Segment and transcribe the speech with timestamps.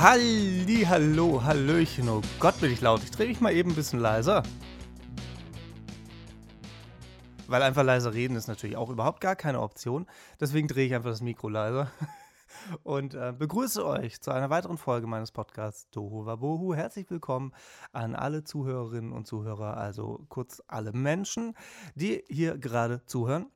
[0.00, 2.08] Halli, hallo, hallöchen.
[2.08, 3.02] Oh Gott, bin ich laut.
[3.04, 4.42] Ich drehe mich mal eben ein bisschen leiser.
[7.46, 10.06] Weil einfach leise reden ist natürlich auch überhaupt gar keine Option.
[10.40, 11.90] Deswegen drehe ich einfach das Mikro leiser.
[12.82, 16.72] Und äh, begrüße euch zu einer weiteren Folge meines Podcasts Dohu Wabohu.
[16.72, 17.52] Herzlich willkommen
[17.92, 21.54] an alle Zuhörerinnen und Zuhörer, also kurz alle Menschen,
[21.94, 23.50] die hier gerade zuhören.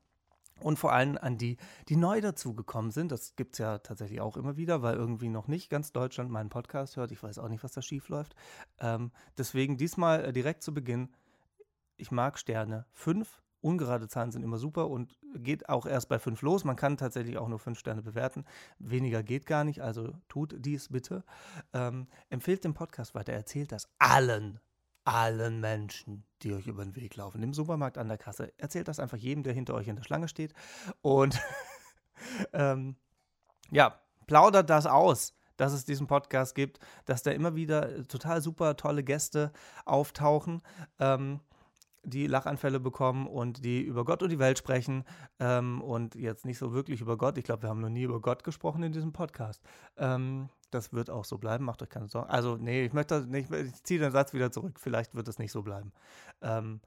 [0.64, 1.58] Und vor allem an die,
[1.90, 3.12] die neu dazugekommen sind.
[3.12, 6.48] Das gibt es ja tatsächlich auch immer wieder, weil irgendwie noch nicht ganz Deutschland meinen
[6.48, 7.12] Podcast hört.
[7.12, 8.34] Ich weiß auch nicht, was da schief läuft.
[8.80, 11.10] Ähm, deswegen diesmal äh, direkt zu Beginn.
[11.98, 12.86] Ich mag Sterne.
[12.92, 16.64] Fünf ungerade Zahlen sind immer super und geht auch erst bei fünf los.
[16.64, 18.46] Man kann tatsächlich auch nur fünf Sterne bewerten.
[18.78, 21.24] Weniger geht gar nicht, also tut dies bitte.
[21.74, 24.60] Ähm, empfehlt den Podcast weiter, erzählt das allen
[25.04, 28.52] allen Menschen, die euch über den Weg laufen, im Supermarkt an der Kasse.
[28.58, 30.54] Erzählt das einfach jedem, der hinter euch in der Schlange steht.
[31.02, 31.40] Und
[32.52, 32.96] ähm,
[33.70, 38.76] ja, plaudert das aus, dass es diesen Podcast gibt, dass da immer wieder total super
[38.76, 39.52] tolle Gäste
[39.84, 40.62] auftauchen.
[40.98, 41.40] Ähm,
[42.04, 45.04] die Lachanfälle bekommen und die über Gott und die Welt sprechen
[45.38, 47.38] ähm, und jetzt nicht so wirklich über Gott.
[47.38, 49.62] Ich glaube, wir haben noch nie über Gott gesprochen in diesem Podcast.
[49.96, 52.30] Ähm, das wird auch so bleiben, macht euch keine Sorgen.
[52.30, 54.78] Also, nee, ich möchte nicht, ich ziehe den Satz wieder zurück.
[54.80, 55.92] Vielleicht wird es nicht so bleiben.
[56.42, 56.80] Ähm,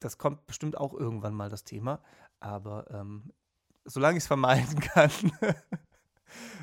[0.00, 2.00] das kommt bestimmt auch irgendwann mal das Thema,
[2.40, 3.32] aber ähm,
[3.84, 5.10] solange ich es vermeiden kann,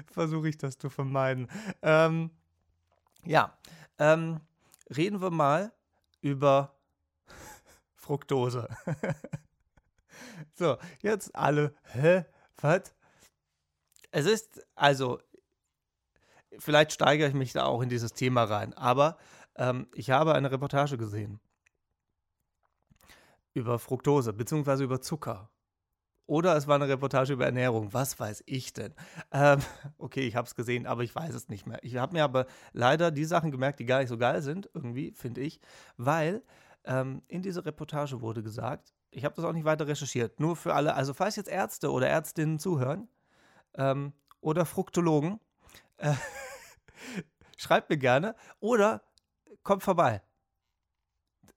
[0.08, 1.48] versuche ich das zu vermeiden.
[1.82, 2.32] Ähm,
[3.26, 3.58] ja,
[4.00, 4.40] ähm,
[4.96, 5.72] reden wir mal
[6.22, 6.76] über
[8.02, 8.68] Fructose.
[10.56, 12.26] so, jetzt alle, hä,
[12.58, 12.94] was?
[14.12, 15.20] Es ist, also,
[16.58, 19.18] vielleicht steigere ich mich da auch in dieses Thema rein, aber
[19.56, 21.40] ähm, ich habe eine Reportage gesehen
[23.54, 25.50] über Fructose, beziehungsweise über Zucker.
[26.26, 27.94] Oder es war eine Reportage über Ernährung.
[27.94, 28.94] Was weiß ich denn?
[29.32, 29.60] Ähm,
[29.98, 31.80] okay, ich habe es gesehen, aber ich weiß es nicht mehr.
[31.84, 35.12] Ich habe mir aber leider die Sachen gemerkt, die gar nicht so geil sind, irgendwie,
[35.12, 35.60] finde ich,
[35.98, 36.42] weil
[36.86, 40.74] ähm, in dieser Reportage wurde gesagt, ich habe das auch nicht weiter recherchiert, nur für
[40.74, 43.10] alle, also falls jetzt Ärzte oder Ärztinnen zuhören
[43.76, 45.40] ähm, oder Fruktologen,
[45.98, 46.14] äh,
[47.58, 49.04] schreibt mir gerne oder
[49.64, 50.22] kommt vorbei.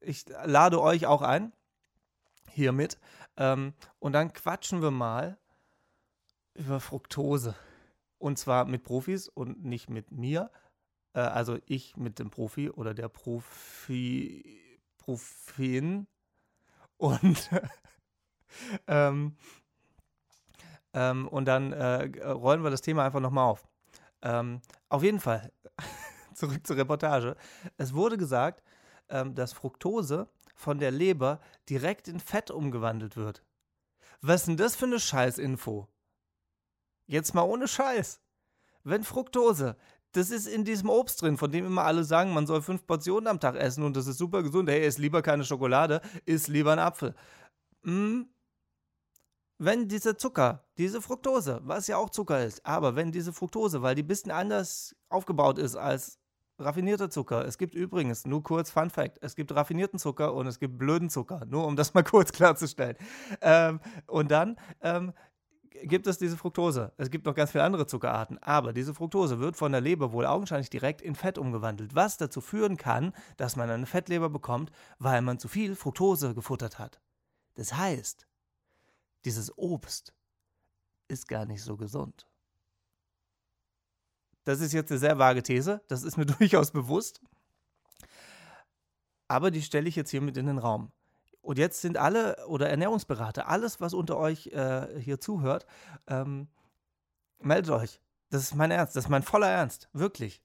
[0.01, 1.53] Ich lade euch auch ein,
[2.51, 2.99] hiermit,
[3.37, 5.39] ähm, und dann quatschen wir mal
[6.55, 7.55] über Fructose.
[8.19, 10.51] Und zwar mit Profis und nicht mit mir.
[11.15, 14.64] Äh, also ich mit dem Profi oder der Profi
[15.07, 16.07] Ibuprofen
[16.97, 17.51] und
[18.87, 19.37] ähm,
[20.93, 23.67] ähm, und dann äh, rollen wir das Thema einfach nochmal auf.
[24.23, 25.53] Ähm, auf jeden Fall,
[26.35, 27.37] zurück zur Reportage.
[27.77, 28.63] Es wurde gesagt,
[29.09, 33.45] ähm, dass Fructose von der Leber direkt in Fett umgewandelt wird.
[34.21, 35.89] Was ist denn das für eine Scheißinfo?
[37.07, 38.21] Jetzt mal ohne Scheiß.
[38.85, 39.77] Wenn Fructose
[40.15, 43.27] das ist in diesem Obst drin, von dem immer alle sagen, man soll fünf Portionen
[43.27, 44.69] am Tag essen und das ist super gesund.
[44.69, 47.15] Hey, isst lieber keine Schokolade, isst lieber einen Apfel.
[47.85, 48.29] Hm?
[49.59, 53.95] Wenn diese Zucker, diese Fructose, was ja auch Zucker ist, aber wenn diese Fructose, weil
[53.95, 56.19] die ein bisschen anders aufgebaut ist als
[56.59, 57.45] raffinierter Zucker.
[57.45, 61.11] Es gibt übrigens, nur kurz Fun Fact, es gibt raffinierten Zucker und es gibt blöden
[61.11, 62.97] Zucker, nur um das mal kurz klarzustellen.
[63.41, 65.13] Ähm, und dann ähm,
[65.83, 66.93] gibt es diese Fructose.
[66.97, 70.27] Es gibt noch ganz viele andere Zuckerarten, aber diese Fructose wird von der Leber wohl
[70.27, 75.21] augenscheinlich direkt in Fett umgewandelt, was dazu führen kann, dass man eine Fettleber bekommt, weil
[75.23, 77.01] man zu viel Fructose gefuttert hat.
[77.55, 78.27] Das heißt,
[79.25, 80.15] dieses Obst
[81.09, 82.27] ist gar nicht so gesund.
[84.45, 87.21] Das ist jetzt eine sehr vage These, das ist mir durchaus bewusst.
[89.27, 90.93] Aber die stelle ich jetzt hier mit in den Raum.
[91.45, 95.67] Und jetzt sind alle oder Ernährungsberater, alles, was unter euch äh, hier zuhört,
[96.07, 96.49] ähm,
[97.39, 98.01] meldet euch.
[98.31, 100.43] Das ist mein Ernst, das ist mein voller Ernst, wirklich.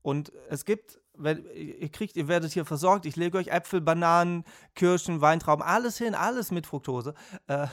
[0.00, 4.44] Und es gibt, wenn, ihr kriegt, ihr werdet hier versorgt, ich lege euch Äpfel, Bananen,
[4.74, 7.12] Kirschen, Weintrauben, alles hin, alles mit Fructose.
[7.46, 7.66] Äh,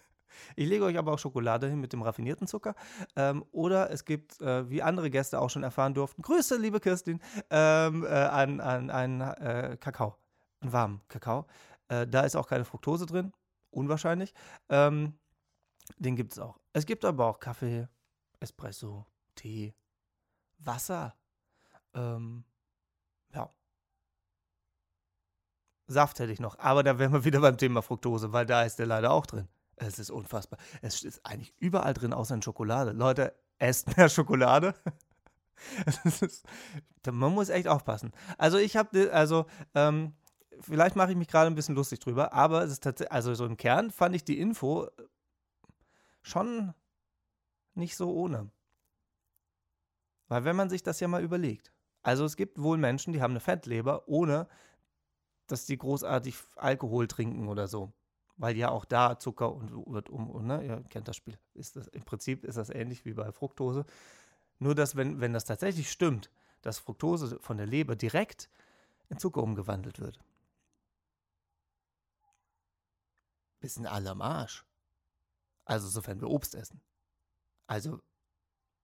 [0.56, 2.74] ich lege euch aber auch Schokolade hin mit dem raffinierten Zucker.
[3.14, 7.20] Ähm, oder es gibt, äh, wie andere Gäste auch schon erfahren durften, Grüße, liebe Kirstin,
[7.50, 10.16] ähm, äh, an, an einen äh, Kakao,
[10.60, 11.46] einen warmen Kakao.
[11.88, 13.32] Äh, da ist auch keine Fructose drin,
[13.70, 14.34] unwahrscheinlich.
[14.68, 15.18] Ähm,
[15.98, 16.58] den gibt es auch.
[16.72, 17.88] Es gibt aber auch Kaffee,
[18.40, 19.74] Espresso, Tee,
[20.58, 21.14] Wasser.
[21.94, 22.44] Ähm,
[23.34, 23.52] ja.
[25.86, 28.78] Saft hätte ich noch, aber da wären wir wieder beim Thema Fructose, weil da ist
[28.78, 29.48] der leider auch drin.
[29.76, 30.58] Es ist unfassbar.
[30.80, 32.92] Es ist eigentlich überall drin, außer in Schokolade.
[32.92, 34.74] Leute, esst mehr Schokolade.
[36.04, 36.46] ist,
[37.10, 38.12] man muss echt aufpassen.
[38.38, 40.14] Also ich habe, also ähm,
[40.60, 43.46] vielleicht mache ich mich gerade ein bisschen lustig drüber, aber es ist tatsächlich, also so
[43.46, 44.88] im Kern fand ich die Info
[46.22, 46.74] schon
[47.74, 48.50] nicht so ohne.
[50.28, 51.72] Weil wenn man sich das ja mal überlegt,
[52.02, 54.48] also es gibt wohl Menschen, die haben eine Fettleber, ohne
[55.46, 57.92] dass die großartig Alkohol trinken oder so.
[58.36, 60.64] Weil ja auch da Zucker und wird um, ne?
[60.64, 61.38] Ihr kennt das Spiel.
[61.54, 63.84] Ist das, Im Prinzip ist das ähnlich wie bei Fructose.
[64.58, 66.30] Nur, dass, wenn, wenn das tatsächlich stimmt,
[66.62, 68.48] dass Fructose von der Leber direkt
[69.10, 70.18] in Zucker umgewandelt wird.
[73.62, 74.66] Bisschen alle am Arsch.
[75.64, 76.82] Also, sofern wir Obst essen.
[77.66, 78.00] Also,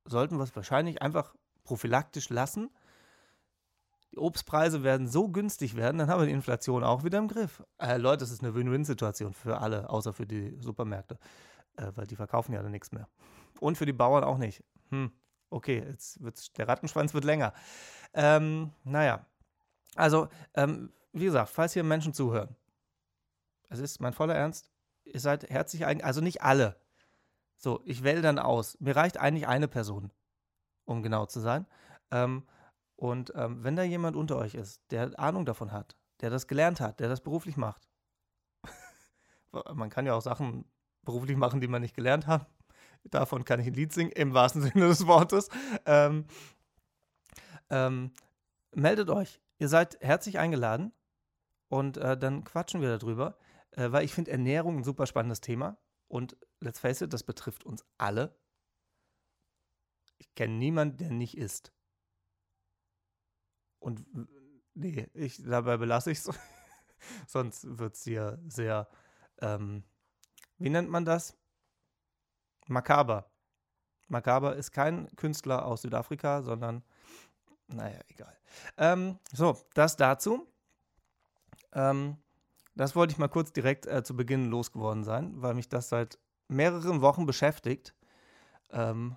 [0.04, 1.34] sollten wir es wahrscheinlich einfach
[1.64, 2.70] prophylaktisch lassen.
[4.12, 7.62] Die Obstpreise werden so günstig werden, dann haben wir die Inflation auch wieder im Griff.
[7.78, 11.18] Äh, Leute, das ist eine Win-Win-Situation für alle, außer für die Supermärkte,
[11.76, 13.08] äh, weil die verkaufen ja dann nichts mehr.
[13.60, 14.64] Und für die Bauern auch nicht.
[14.90, 15.12] Hm,
[15.50, 17.52] okay, jetzt wird's, der Rattenschwanz wird länger.
[18.14, 19.26] Ähm, naja,
[19.94, 22.54] also, ähm, wie gesagt, falls hier Menschen zuhören,
[23.68, 24.70] es ist mein voller Ernst,
[25.04, 26.80] ihr seid herzlich eigen, also nicht alle.
[27.56, 28.78] So, ich wähle dann aus.
[28.80, 30.12] Mir reicht eigentlich eine Person,
[30.84, 31.66] um genau zu sein.
[32.10, 32.46] Ähm,
[32.96, 36.80] und ähm, wenn da jemand unter euch ist, der Ahnung davon hat, der das gelernt
[36.80, 37.88] hat, der das beruflich macht,
[39.72, 40.64] man kann ja auch Sachen
[41.02, 42.46] beruflich machen, die man nicht gelernt hat.
[43.04, 45.48] Davon kann ich ein Lied singen, im wahrsten Sinne des Wortes.
[45.86, 46.26] Ähm,
[47.70, 48.12] ähm,
[48.74, 49.40] meldet euch.
[49.58, 50.92] Ihr seid herzlich eingeladen
[51.68, 53.36] und äh, dann quatschen wir darüber,
[53.72, 55.78] äh, weil ich finde Ernährung ein super spannendes Thema.
[56.08, 58.38] Und let's face it, das betrifft uns alle.
[60.18, 61.72] Ich kenne niemanden, der nicht isst.
[63.78, 64.04] Und
[64.74, 66.30] nee, ich, dabei belasse ich es.
[67.26, 68.88] Sonst wird es hier sehr,
[69.40, 69.84] ähm,
[70.58, 71.36] wie nennt man das?
[72.66, 73.30] Makaber.
[74.08, 76.82] Makaber ist kein Künstler aus Südafrika, sondern,
[77.68, 78.36] naja, egal.
[78.76, 80.50] Ähm, so, das dazu.
[81.72, 82.16] Ähm,
[82.78, 86.18] das wollte ich mal kurz direkt äh, zu Beginn losgeworden sein, weil mich das seit
[86.46, 87.92] mehreren Wochen beschäftigt.
[88.70, 89.16] Ähm,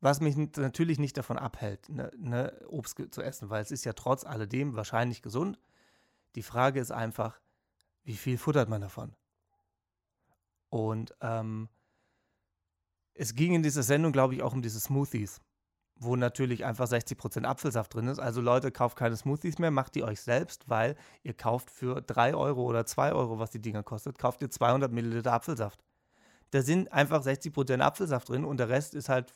[0.00, 3.92] was mich natürlich nicht davon abhält, ne, ne, Obst zu essen, weil es ist ja
[3.92, 5.58] trotz alledem wahrscheinlich gesund.
[6.36, 7.40] Die Frage ist einfach,
[8.04, 9.16] wie viel futtert man davon?
[10.70, 11.68] Und ähm,
[13.14, 15.40] es ging in dieser Sendung, glaube ich, auch um diese Smoothies,
[16.02, 18.18] wo natürlich einfach 60% Apfelsaft drin ist.
[18.18, 22.34] Also Leute, kauft keine Smoothies mehr, macht die euch selbst, weil ihr kauft für 3
[22.34, 25.84] Euro oder 2 Euro, was die Dinger kostet, kauft ihr 200 Milliliter Apfelsaft.
[26.50, 29.34] Da sind einfach 60% Apfelsaft drin und der Rest ist halt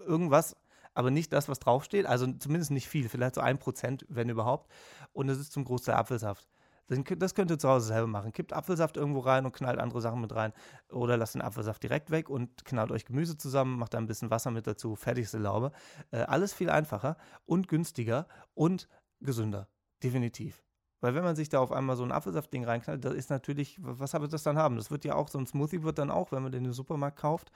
[0.00, 0.56] irgendwas,
[0.94, 2.06] aber nicht das, was draufsteht.
[2.06, 4.70] Also zumindest nicht viel, vielleicht so ein Prozent, wenn überhaupt.
[5.12, 6.48] Und es ist zum Großteil Apfelsaft.
[6.90, 8.32] Das könnt ihr zu Hause selber machen.
[8.32, 10.52] Kippt Apfelsaft irgendwo rein und knallt andere Sachen mit rein.
[10.90, 14.30] Oder lasst den Apfelsaft direkt weg und knallt euch Gemüse zusammen, macht da ein bisschen
[14.30, 15.70] Wasser mit dazu, fertigste Laube.
[16.10, 17.16] Äh, alles viel einfacher
[17.46, 18.88] und günstiger und
[19.20, 19.68] gesünder.
[20.02, 20.64] Definitiv.
[21.00, 24.12] Weil wenn man sich da auf einmal so ein Apfelsaftding reinknallt, das ist natürlich, was
[24.12, 24.76] habe das dann haben?
[24.76, 27.18] Das wird ja auch, so ein Smoothie wird dann auch, wenn man den im Supermarkt
[27.18, 27.52] kauft,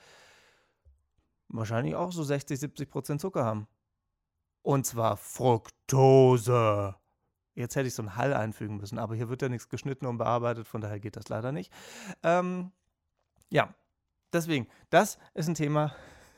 [1.48, 3.66] wahrscheinlich auch so 60, 70 Prozent Zucker haben.
[4.62, 6.94] Und zwar Fructose.
[7.54, 10.18] Jetzt hätte ich so einen Hall einfügen müssen, aber hier wird ja nichts geschnitten und
[10.18, 11.72] bearbeitet, von daher geht das leider nicht.
[12.22, 12.72] Ähm,
[13.48, 13.74] ja,
[14.32, 15.94] deswegen, das ist ein Thema,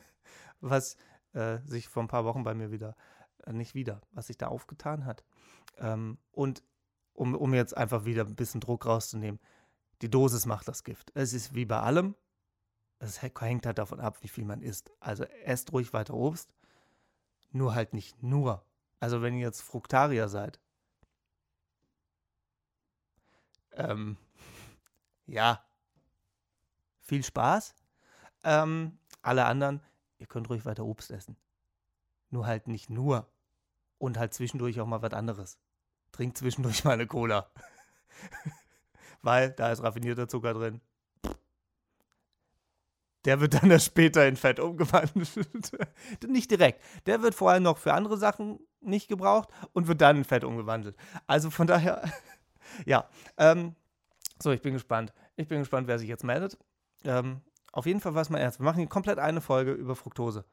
[0.61, 0.95] was
[1.33, 2.95] äh, sich vor ein paar Wochen bei mir wieder,
[3.45, 5.23] äh, nicht wieder, was sich da aufgetan hat.
[5.77, 6.63] Ähm, und
[7.13, 9.39] um, um jetzt einfach wieder ein bisschen Druck rauszunehmen,
[10.03, 11.11] die Dosis macht das Gift.
[11.15, 12.15] Es ist wie bei allem,
[12.99, 14.91] es hängt halt davon ab, wie viel man isst.
[14.99, 16.53] Also esst ruhig weiter Obst,
[17.51, 18.63] nur halt nicht nur.
[18.99, 20.59] Also wenn ihr jetzt Fruktarier seid,
[23.77, 24.17] ähm,
[25.25, 25.63] ja,
[27.01, 27.75] viel Spaß.
[28.43, 29.81] Ähm, alle anderen,
[30.19, 31.37] ihr könnt ruhig weiter Obst essen.
[32.29, 33.27] Nur halt nicht nur.
[33.97, 35.59] Und halt zwischendurch auch mal was anderes.
[36.11, 37.49] Trinkt zwischendurch mal eine Cola.
[39.21, 40.81] Weil da ist raffinierter Zucker drin
[43.27, 45.37] der wird dann später in Fett umgewandelt.
[46.27, 46.81] nicht direkt.
[47.05, 50.45] Der wird vor allem noch für andere Sachen nicht gebraucht und wird dann in Fett
[50.45, 50.95] umgewandelt.
[51.27, 52.09] Also von daher,
[52.85, 53.07] ja.
[53.37, 53.75] Ähm,
[54.41, 55.13] so, ich bin gespannt.
[55.35, 56.57] Ich bin gespannt, wer sich jetzt meldet.
[57.03, 58.59] Ähm, auf jeden Fall war es mal ernst.
[58.59, 60.45] Wir machen hier komplett eine Folge über Fructose.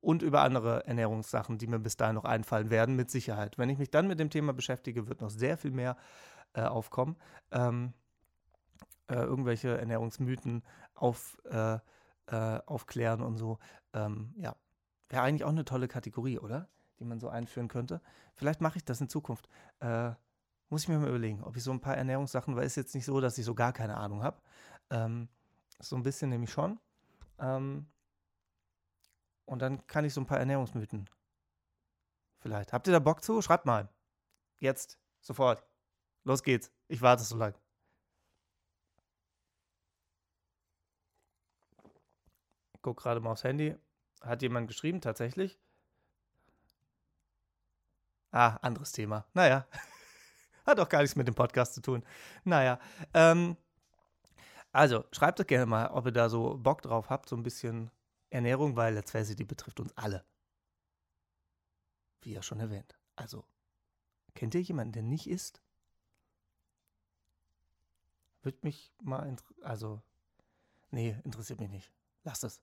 [0.00, 3.56] Und über andere Ernährungssachen, die mir bis dahin noch einfallen werden, mit Sicherheit.
[3.56, 5.96] Wenn ich mich dann mit dem Thema beschäftige, wird noch sehr viel mehr
[6.54, 7.16] äh, aufkommen.
[7.52, 7.92] Ähm,
[9.08, 11.78] äh, irgendwelche Ernährungsmythen auf, äh,
[12.26, 13.58] äh, aufklären und so.
[13.92, 14.56] Ähm, ja,
[15.08, 16.68] wäre eigentlich auch eine tolle Kategorie, oder?
[16.98, 18.00] Die man so einführen könnte.
[18.34, 19.48] Vielleicht mache ich das in Zukunft.
[20.72, 23.04] Muss ich mir mal überlegen, ob ich so ein paar Ernährungssachen, weil es jetzt nicht
[23.04, 24.40] so, dass ich so gar keine Ahnung habe.
[24.88, 25.28] Ähm,
[25.78, 26.80] so ein bisschen nämlich schon.
[27.38, 27.86] Ähm,
[29.44, 31.10] und dann kann ich so ein paar Ernährungsmythen.
[32.38, 32.72] Vielleicht.
[32.72, 33.42] Habt ihr da Bock zu?
[33.42, 33.90] Schreibt mal.
[34.60, 34.98] Jetzt.
[35.20, 35.62] Sofort.
[36.24, 36.72] Los geht's.
[36.88, 37.54] Ich warte so lange.
[42.80, 43.76] gucke gerade mal aufs Handy.
[44.22, 45.60] hat jemand geschrieben, tatsächlich.
[48.30, 49.26] Ah, anderes Thema.
[49.34, 49.66] Naja.
[50.64, 52.04] Hat auch gar nichts mit dem Podcast zu tun.
[52.44, 52.78] Naja.
[53.14, 53.56] Ähm,
[54.72, 57.90] also, schreibt doch gerne mal, ob ihr da so Bock drauf habt, so ein bisschen
[58.30, 60.24] Ernährung, weil Let's Face die betrifft uns alle.
[62.22, 62.96] Wie ja schon erwähnt.
[63.16, 63.44] Also,
[64.34, 65.60] kennt ihr jemanden, der nicht isst?
[68.42, 70.00] Würde mich mal, also,
[70.90, 71.92] nee, interessiert mich nicht.
[72.24, 72.62] Lasst es.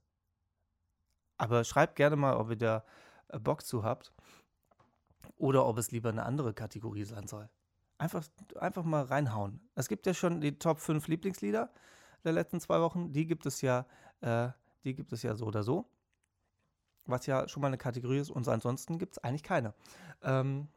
[1.37, 2.85] Aber schreibt gerne mal, ob ihr da
[3.29, 4.13] äh, Bock zu habt
[5.37, 7.49] oder ob es lieber eine andere Kategorie sein soll.
[7.99, 8.25] Einfach,
[8.55, 9.59] einfach mal reinhauen.
[9.75, 11.69] Es gibt ja schon die Top 5 Lieblingslieder
[12.23, 13.11] der letzten zwei Wochen.
[13.11, 13.85] Die gibt es ja,
[14.21, 14.49] äh,
[14.85, 15.85] die gibt es ja so oder so.
[17.05, 18.31] Was ja schon mal eine Kategorie ist.
[18.31, 19.73] Und ansonsten gibt es eigentlich keine.
[20.21, 20.69] Ähm,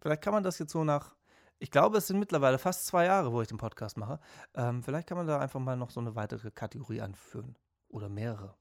[0.00, 1.16] vielleicht kann man das jetzt so nach,
[1.58, 4.20] ich glaube, es sind mittlerweile fast zwei Jahre, wo ich den Podcast mache.
[4.54, 7.58] Ähm, vielleicht kann man da einfach mal noch so eine weitere Kategorie anführen.
[7.88, 8.54] Oder mehrere.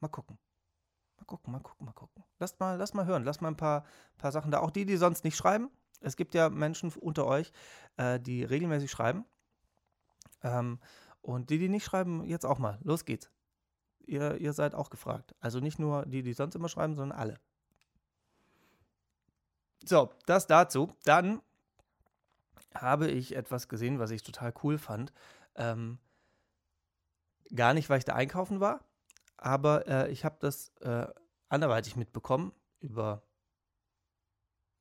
[0.00, 0.38] Mal gucken.
[1.26, 2.24] Mal gucken, mal gucken, mal gucken.
[2.38, 3.84] Lasst mal, lasst mal hören, lasst mal ein paar,
[4.16, 4.60] paar Sachen da.
[4.60, 5.70] Auch die, die sonst nicht schreiben.
[6.00, 7.52] Es gibt ja Menschen unter euch,
[7.96, 9.24] äh, die regelmäßig schreiben.
[10.44, 10.78] Ähm,
[11.22, 12.78] und die, die nicht schreiben, jetzt auch mal.
[12.84, 13.28] Los geht's.
[14.06, 15.34] Ihr, ihr seid auch gefragt.
[15.40, 17.40] Also nicht nur die, die sonst immer schreiben, sondern alle.
[19.84, 20.94] So, das dazu.
[21.02, 21.42] Dann
[22.72, 25.12] habe ich etwas gesehen, was ich total cool fand.
[25.56, 25.98] Ähm,
[27.52, 28.84] gar nicht, weil ich da einkaufen war,
[29.36, 31.06] aber äh, ich habe das äh,
[31.48, 33.22] anderweitig mitbekommen über,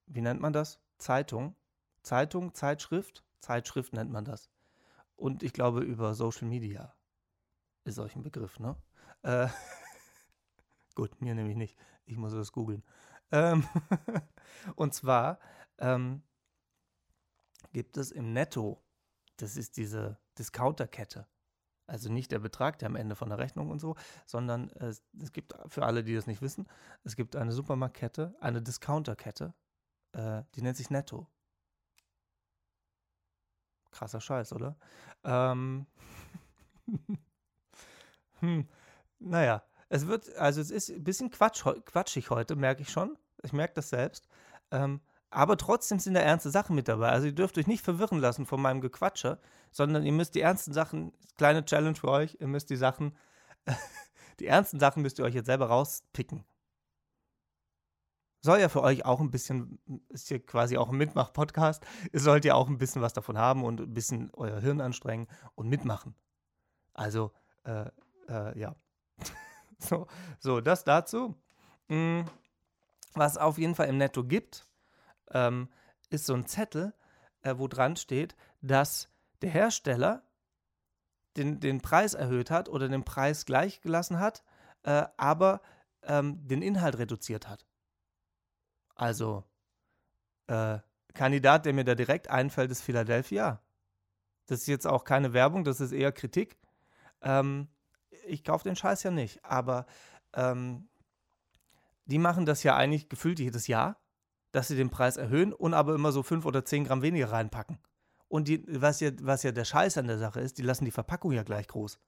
[0.08, 0.80] wie nennt man das?
[0.98, 1.56] Zeitung.
[2.02, 3.24] Zeitung, Zeitschrift.
[3.40, 4.50] Zeitschrift nennt man das.
[5.16, 6.96] Und ich glaube über Social Media
[7.84, 8.76] ist euch ein Begriff, ne?
[9.22, 9.48] Äh,
[10.96, 11.78] gut, mir nämlich nicht.
[12.06, 12.84] Ich muss das googeln.
[13.32, 13.68] Ähm
[14.76, 15.40] und zwar
[15.78, 16.24] ähm,
[17.74, 18.84] gibt es im Netto,
[19.38, 21.28] das ist diese Discounterkette,
[21.88, 25.32] also nicht der Betrag, der am Ende von der Rechnung und so, sondern es, es
[25.32, 26.68] gibt für alle, die das nicht wissen,
[27.04, 29.54] es gibt eine Supermarktkette, eine Discounterkette,
[30.14, 31.28] äh, die nennt sich Netto.
[33.92, 34.76] Krasser Scheiß, oder?
[35.24, 35.86] Ähm
[38.40, 38.68] hm,
[39.20, 43.18] naja, es wird, also es ist ein bisschen Quatsch, quatschig heute, merke ich schon.
[43.44, 44.28] Ich merke das selbst.
[44.72, 45.02] Ähm,
[45.36, 47.10] aber trotzdem sind da ernste Sachen mit dabei.
[47.10, 49.38] Also ihr dürft euch nicht verwirren lassen von meinem Gequatsche,
[49.70, 53.18] sondern ihr müsst die ernsten Sachen, kleine Challenge für euch, ihr müsst die Sachen,
[54.40, 56.46] die ernsten Sachen müsst ihr euch jetzt selber rauspicken.
[58.40, 61.86] Soll ja für euch auch ein bisschen, ist hier quasi auch ein Mitmach-Podcast.
[62.14, 65.28] Ihr sollt ja auch ein bisschen was davon haben und ein bisschen euer Hirn anstrengen
[65.56, 66.16] und mitmachen.
[66.94, 67.34] Also,
[67.66, 67.90] äh,
[68.30, 68.76] äh, ja.
[69.80, 70.08] so,
[70.40, 71.36] so, das dazu.
[71.90, 72.24] Hm,
[73.16, 74.66] was auf jeden Fall im Netto gibt,
[75.32, 75.70] ähm,
[76.10, 76.94] ist so ein Zettel,
[77.42, 79.10] äh, wo dran steht, dass
[79.42, 80.24] der Hersteller
[81.38, 84.44] den, den Preis erhöht hat oder den Preis gleich gelassen hat,
[84.84, 85.62] äh, aber
[86.04, 87.66] ähm, den Inhalt reduziert hat.
[88.96, 89.44] Also,
[90.48, 90.80] äh,
[91.14, 93.62] Kandidat, der mir da direkt einfällt, ist Philadelphia.
[94.48, 96.58] Das ist jetzt auch keine Werbung, das ist eher Kritik.
[97.22, 97.68] Ähm,
[98.28, 99.86] ich kaufe den Scheiß ja nicht, aber
[100.34, 100.88] ähm,
[102.06, 103.98] die machen das ja eigentlich gefühlt jedes Jahr
[104.56, 107.78] dass sie den Preis erhöhen und aber immer so 5 oder 10 Gramm weniger reinpacken.
[108.30, 110.92] Und die, was, ja, was ja der Scheiß an der Sache ist, die lassen die
[110.92, 112.00] Verpackung ja gleich groß.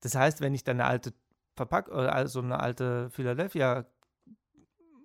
[0.00, 1.14] Das heißt, wenn ich dann eine alte
[1.54, 3.86] Verpackung, also eine alte Philadelphia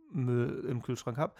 [0.10, 1.36] Müll im Kühlschrank habe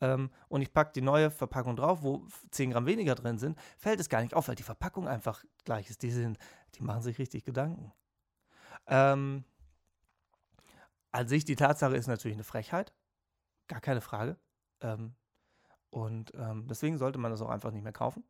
[0.00, 4.00] ähm, und ich packe die neue Verpackung drauf, wo 10 Gramm weniger drin sind, fällt
[4.00, 6.02] es gar nicht auf, weil die Verpackung einfach gleich ist.
[6.02, 6.38] Die, sind,
[6.76, 7.92] die machen sich richtig Gedanken.
[8.86, 9.44] Ähm,
[11.12, 12.94] an sich, die Tatsache ist natürlich eine Frechheit.
[13.66, 14.38] Gar keine Frage.
[14.80, 15.14] Ähm,
[15.90, 18.24] und ähm, deswegen sollte man das auch einfach nicht mehr kaufen.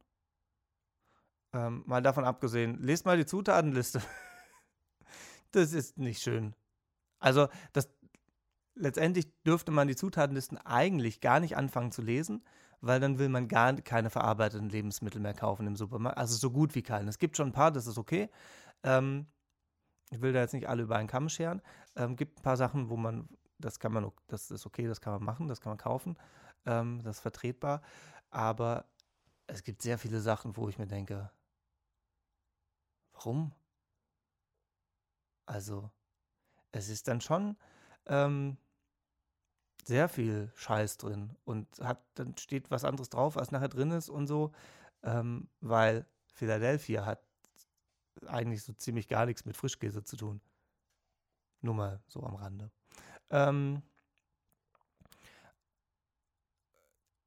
[1.53, 4.03] Ähm, mal davon abgesehen, lest mal die Zutatenliste.
[5.53, 6.55] das ist nicht schön.
[7.21, 7.89] Also, das,
[8.75, 12.45] letztendlich dürfte man die Zutatenlisten eigentlich gar nicht anfangen zu lesen,
[12.81, 16.19] weil dann will man gar keine verarbeiteten Lebensmittel mehr kaufen im Supermarkt.
[16.19, 17.09] Also so gut wie keine.
[17.09, 18.31] Es gibt schon ein paar, das ist okay.
[18.85, 19.27] Ähm,
[20.11, 21.61] ich will da jetzt nicht alle über einen Kamm scheren.
[21.97, 23.29] Ähm, gibt ein paar Sachen, wo man,
[23.59, 26.17] das kann man, das ist okay, das kann man machen, das kann man kaufen,
[26.67, 27.83] ähm, das ist vertretbar.
[28.31, 28.87] Aber
[29.47, 31.31] es gibt sehr viele Sachen, wo ich mir denke,
[33.13, 33.53] warum?
[35.47, 35.91] Also,
[36.73, 37.57] es ist dann schon
[38.07, 38.59] ähm,
[39.85, 44.11] sehr viel Scheiß drin und hat, dann steht was anderes drauf, als nachher drin ist
[44.11, 44.53] und so,
[45.03, 47.23] ähm, weil Philadelphia hat
[48.27, 50.41] eigentlich so ziemlich gar nichts mit Frischkäse zu tun.
[51.63, 52.71] Nur mal so am Rande.
[53.31, 53.83] Ähm,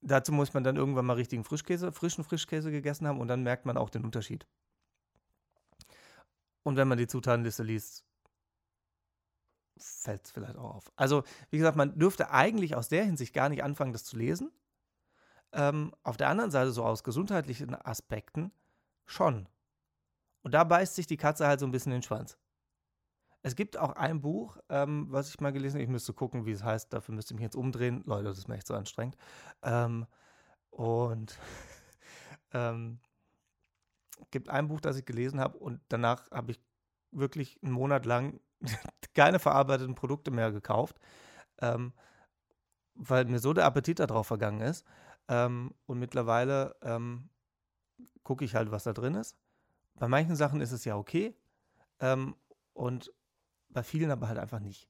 [0.01, 3.65] dazu muss man dann irgendwann mal richtigen Frischkäse, frischen Frischkäse gegessen haben und dann merkt
[3.65, 4.45] man auch den Unterschied.
[6.63, 8.05] Und wenn man die Zutatenliste liest,
[9.77, 10.91] fällt es vielleicht auch auf.
[10.95, 14.51] Also, wie gesagt, man dürfte eigentlich aus der Hinsicht gar nicht anfangen, das zu lesen.
[15.53, 18.51] Ähm, auf der anderen Seite, so aus gesundheitlichen Aspekten,
[19.05, 19.49] schon.
[20.43, 22.37] Und da beißt sich die Katze halt so ein bisschen den Schwanz.
[23.43, 25.83] Es gibt auch ein Buch, ähm, was ich mal gelesen habe.
[25.83, 26.93] Ich müsste gucken, wie es heißt.
[26.93, 28.03] Dafür müsste ich mich jetzt umdrehen.
[28.05, 29.17] Leute, das ist mir echt so anstrengend.
[29.63, 30.05] Ähm,
[30.69, 31.37] und
[32.53, 32.99] ähm,
[34.29, 36.61] gibt ein Buch, das ich gelesen habe und danach habe ich
[37.11, 38.39] wirklich einen Monat lang
[39.15, 40.97] keine verarbeiteten Produkte mehr gekauft,
[41.59, 41.93] ähm,
[42.93, 44.85] weil mir so der Appetit darauf vergangen ist.
[45.27, 47.29] Ähm, und mittlerweile ähm,
[48.23, 49.35] gucke ich halt, was da drin ist.
[49.95, 51.35] Bei manchen Sachen ist es ja okay
[51.99, 52.35] ähm,
[52.73, 53.11] und
[53.73, 54.89] bei vielen aber halt einfach nicht.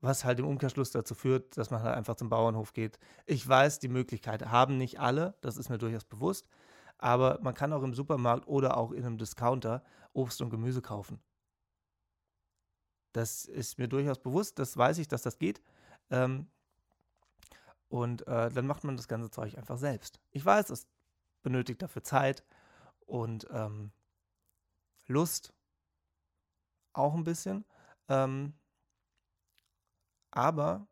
[0.00, 2.98] Was halt im Umkehrschluss dazu führt, dass man halt einfach zum Bauernhof geht.
[3.24, 6.48] Ich weiß, die Möglichkeit haben nicht alle, das ist mir durchaus bewusst,
[6.98, 11.20] aber man kann auch im Supermarkt oder auch in einem Discounter Obst und Gemüse kaufen.
[13.12, 15.62] Das ist mir durchaus bewusst, das weiß ich, dass das geht.
[16.10, 16.48] Ähm,
[17.88, 20.20] und äh, dann macht man das ganze Zeug einfach selbst.
[20.32, 20.86] Ich weiß, es
[21.42, 22.44] benötigt dafür Zeit
[23.06, 23.92] und ähm,
[25.06, 25.54] Lust
[26.96, 27.64] auch ein bisschen.
[28.08, 28.54] Ähm,
[30.30, 30.86] aber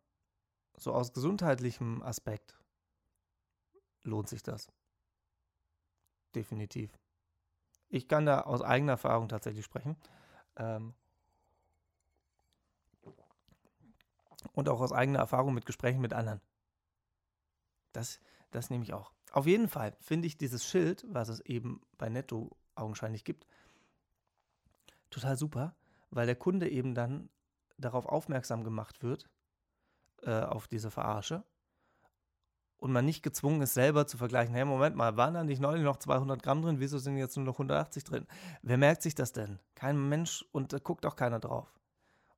[0.77, 2.59] so aus gesundheitlichem Aspekt
[4.03, 4.73] lohnt sich das.
[6.35, 6.99] Definitiv.
[7.89, 9.97] Ich kann da aus eigener Erfahrung tatsächlich sprechen.
[10.57, 10.95] Ähm,
[14.53, 16.41] und auch aus eigener Erfahrung mit Gesprächen mit anderen.
[17.93, 18.21] Das,
[18.51, 19.13] das nehme ich auch.
[19.33, 23.47] Auf jeden Fall finde ich dieses Schild, was es eben bei Netto augenscheinlich gibt,
[25.11, 25.75] total super,
[26.15, 27.29] weil der Kunde eben dann
[27.77, 29.29] darauf aufmerksam gemacht wird,
[30.23, 31.45] äh, auf diese Verarsche.
[32.77, 34.55] Und man nicht gezwungen ist, selber zu vergleichen.
[34.55, 36.81] Hey, Moment mal, waren da nicht neulich noch 200 Gramm drin?
[36.81, 38.27] Wieso sind jetzt nur noch 180 drin?
[38.63, 39.59] Wer merkt sich das denn?
[39.75, 41.73] Kein Mensch und da guckt auch keiner drauf.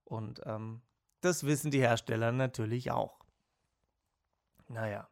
[0.04, 0.82] Und ähm,
[1.20, 3.18] das wissen die Hersteller natürlich auch.
[4.68, 5.08] Naja,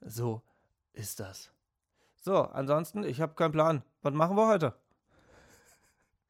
[0.00, 0.42] so
[0.92, 1.52] ist das.
[2.16, 3.84] So, ansonsten, ich habe keinen Plan.
[4.02, 4.74] Was machen wir heute?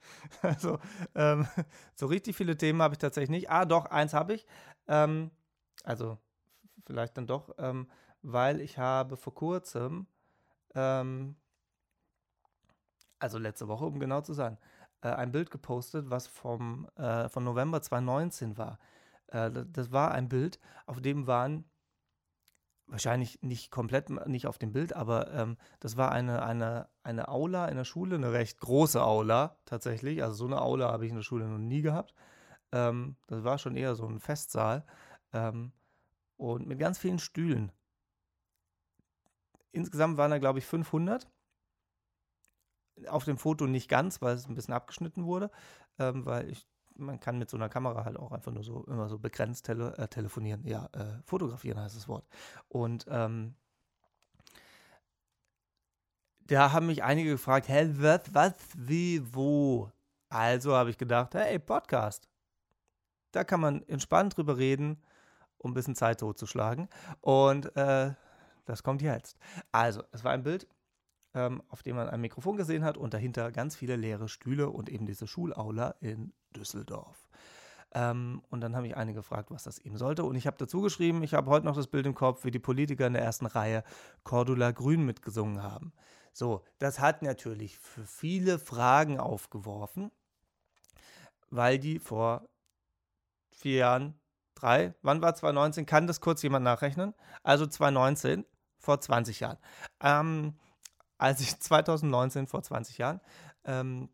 [0.43, 0.79] Also,
[1.15, 1.47] ähm,
[1.95, 3.51] so richtig viele Themen habe ich tatsächlich nicht.
[3.51, 4.47] Ah, doch, eins habe ich.
[4.89, 5.31] Ähm,
[5.85, 6.19] also,
[6.87, 7.89] vielleicht dann doch, ähm,
[8.23, 10.07] weil ich habe vor kurzem,
[10.75, 11.37] ähm,
[13.19, 14.59] also letzte Woche, um genau zu sein,
[15.03, 18.79] äh, ein Bild gepostet, was vom, äh, von November 2019 war.
[19.29, 21.65] Äh, das war ein Bild, auf dem waren
[22.91, 27.67] wahrscheinlich nicht komplett nicht auf dem Bild, aber ähm, das war eine, eine, eine Aula
[27.67, 30.23] in der Schule, eine recht große Aula tatsächlich.
[30.23, 32.15] Also so eine Aula habe ich in der Schule noch nie gehabt.
[32.73, 34.85] Ähm, das war schon eher so ein Festsaal
[35.33, 35.73] ähm,
[36.37, 37.73] und mit ganz vielen Stühlen.
[39.73, 41.29] Insgesamt waren da, glaube ich, 500
[43.09, 45.51] auf dem Foto nicht ganz, weil es ein bisschen abgeschnitten wurde,
[45.99, 46.67] ähm, weil ich,
[47.01, 49.97] man kann mit so einer Kamera halt auch einfach nur so immer so begrenzt tele,
[49.99, 52.25] äh, telefonieren, ja, äh, fotografieren heißt das Wort.
[52.69, 53.55] Und ähm,
[56.47, 59.91] da haben mich einige gefragt, hä, was, was, wie, wo?
[60.29, 62.29] Also habe ich gedacht, hey, Podcast.
[63.33, 65.01] Da kann man entspannt drüber reden,
[65.59, 66.89] um ein bisschen Zeit totzuschlagen.
[67.21, 68.13] Und äh,
[68.65, 69.37] das kommt jetzt.
[69.71, 70.67] Also, es war ein Bild
[71.35, 74.89] ähm, auf dem man ein Mikrofon gesehen hat und dahinter ganz viele leere Stühle und
[74.89, 77.29] eben diese Schulaula in Düsseldorf.
[77.93, 80.25] Ähm, und dann habe ich einige gefragt, was das eben sollte.
[80.25, 82.59] Und ich habe dazu geschrieben, ich habe heute noch das Bild im Kopf, wie die
[82.59, 83.83] Politiker in der ersten Reihe
[84.23, 85.93] Cordula Grün mitgesungen haben.
[86.33, 90.13] So, das hat natürlich für viele Fragen aufgeworfen,
[91.51, 92.49] weil die vor
[93.51, 94.21] vier Jahren,
[94.55, 95.87] drei, wann war 2019?
[95.87, 97.15] Kann das kurz jemand nachrechnen?
[97.43, 98.45] Also 2019,
[98.79, 99.59] vor 20 Jahren.
[100.01, 100.55] Ähm,
[101.21, 103.21] als ich 2019, vor 20 Jahren,
[103.65, 104.09] ähm,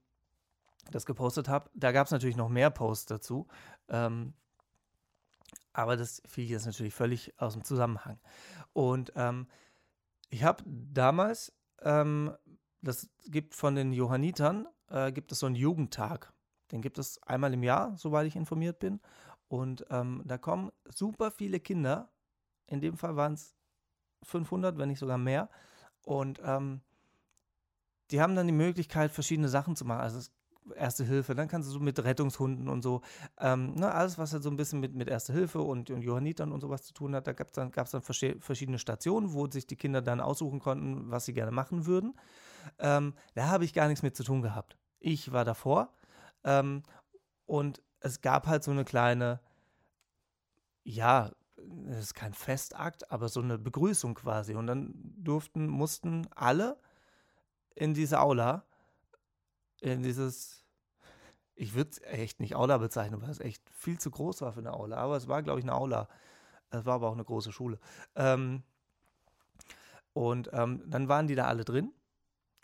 [0.90, 1.70] das gepostet habe.
[1.74, 3.46] Da gab es natürlich noch mehr Posts dazu.
[3.88, 4.34] Ähm,
[5.72, 8.18] aber das fiel jetzt natürlich völlig aus dem Zusammenhang.
[8.72, 9.46] Und ähm,
[10.30, 12.32] ich habe damals, ähm,
[12.82, 16.32] das gibt von den Johannitern, äh, gibt es so einen Jugendtag.
[16.72, 19.00] Den gibt es einmal im Jahr, soweit ich informiert bin.
[19.48, 22.10] Und ähm, da kommen super viele Kinder.
[22.66, 23.54] In dem Fall waren es
[24.22, 25.48] 500, wenn nicht sogar mehr.
[26.04, 26.80] Und ähm,
[28.10, 30.00] die haben dann die Möglichkeit, verschiedene Sachen zu machen.
[30.00, 30.20] Also
[30.74, 33.02] Erste Hilfe, dann kannst du so mit Rettungshunden und so,
[33.38, 36.50] ähm, ne, alles, was halt so ein bisschen mit, mit Erste Hilfe und, und Johannitern
[36.50, 39.68] und sowas zu tun hat, da gab es dann, gab's dann verschiedene Stationen, wo sich
[39.68, 42.18] die Kinder dann aussuchen konnten, was sie gerne machen würden.
[42.80, 44.76] Ähm, da habe ich gar nichts mit zu tun gehabt.
[44.98, 45.92] Ich war davor
[46.42, 46.82] ähm,
[47.44, 49.40] und es gab halt so eine kleine,
[50.82, 51.30] ja,
[51.90, 54.54] es ist kein Festakt, aber so eine Begrüßung quasi.
[54.54, 56.78] Und dann durften, mussten alle
[57.76, 58.64] in diese Aula,
[59.80, 60.64] in dieses
[61.54, 64.60] Ich würde es echt nicht Aula bezeichnen, weil es echt viel zu groß war für
[64.60, 64.96] eine Aula.
[64.96, 66.08] Aber es war, glaube ich, eine Aula.
[66.70, 67.78] Es war aber auch eine große Schule.
[68.16, 68.62] Ähm,
[70.12, 71.92] und ähm, dann waren die da alle drin.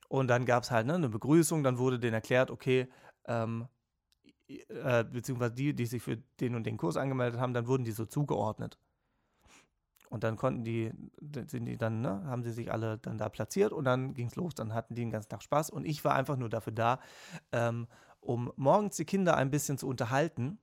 [0.08, 1.62] Und dann gab es halt ne, eine Begrüßung.
[1.62, 2.88] Dann wurde denen erklärt, okay,
[3.26, 3.68] ähm,
[4.48, 7.92] äh, beziehungsweise die, die sich für den und den Kurs angemeldet haben, dann wurden die
[7.92, 8.78] so zugeordnet.
[10.12, 10.92] Und dann konnten die,
[11.46, 14.36] sind die dann, ne, haben sie sich alle dann da platziert und dann ging es
[14.36, 14.54] los.
[14.54, 17.00] Dann hatten die den ganzen Tag Spaß und ich war einfach nur dafür da,
[17.50, 17.86] ähm,
[18.20, 20.58] um morgens die Kinder ein bisschen zu unterhalten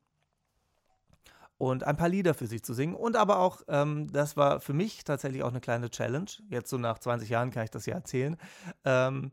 [1.58, 2.94] und ein paar Lieder für sie zu singen.
[2.94, 6.30] Und aber auch, ähm, das war für mich tatsächlich auch eine kleine Challenge.
[6.50, 8.38] Jetzt so nach 20 Jahren kann ich das ja erzählen.
[8.86, 9.32] Ähm,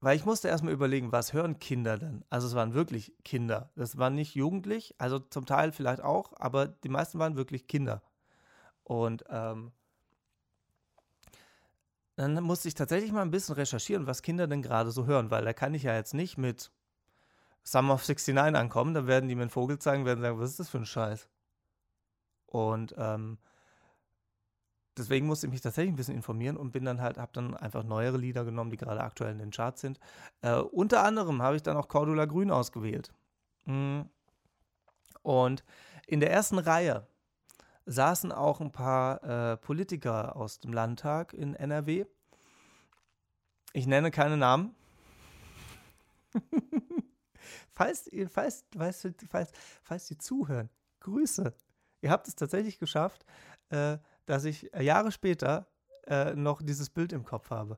[0.00, 2.24] weil ich musste erstmal überlegen, was hören Kinder denn?
[2.30, 3.68] Also es waren wirklich Kinder.
[3.76, 8.00] Das waren nicht jugendlich, also zum Teil vielleicht auch, aber die meisten waren wirklich Kinder.
[8.90, 9.70] Und ähm,
[12.16, 15.44] dann musste ich tatsächlich mal ein bisschen recherchieren, was Kinder denn gerade so hören, weil
[15.44, 16.72] da kann ich ja jetzt nicht mit
[17.62, 20.58] Summer of 69 ankommen, dann werden die mir einen Vogel zeigen, werden sagen, was ist
[20.58, 21.28] das für ein Scheiß?
[22.46, 23.38] Und ähm,
[24.98, 27.84] deswegen musste ich mich tatsächlich ein bisschen informieren und bin dann halt, habe dann einfach
[27.84, 30.00] neuere Lieder genommen, die gerade aktuell in den Charts sind.
[30.42, 33.12] Äh, unter anderem habe ich dann auch Cordula Grün ausgewählt.
[33.66, 34.00] Mm.
[35.22, 35.62] Und
[36.08, 37.06] in der ersten Reihe
[37.90, 42.06] saßen auch ein paar äh, Politiker aus dem Landtag in NRW.
[43.72, 44.74] Ich nenne keine Namen.
[47.72, 51.52] falls, falls, falls, falls, falls Sie zuhören, Grüße.
[52.02, 53.24] Ihr habt es tatsächlich geschafft,
[53.70, 55.66] äh, dass ich Jahre später
[56.06, 57.76] äh, noch dieses Bild im Kopf habe.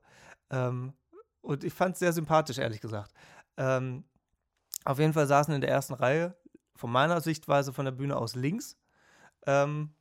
[0.51, 0.93] Ähm,
[1.41, 3.11] und ich fand es sehr sympathisch, ehrlich gesagt.
[3.57, 4.03] Ähm,
[4.85, 6.35] auf jeden Fall saßen in der ersten Reihe,
[6.75, 8.77] von meiner Sichtweise von der Bühne aus links,
[9.45, 9.93] ähm,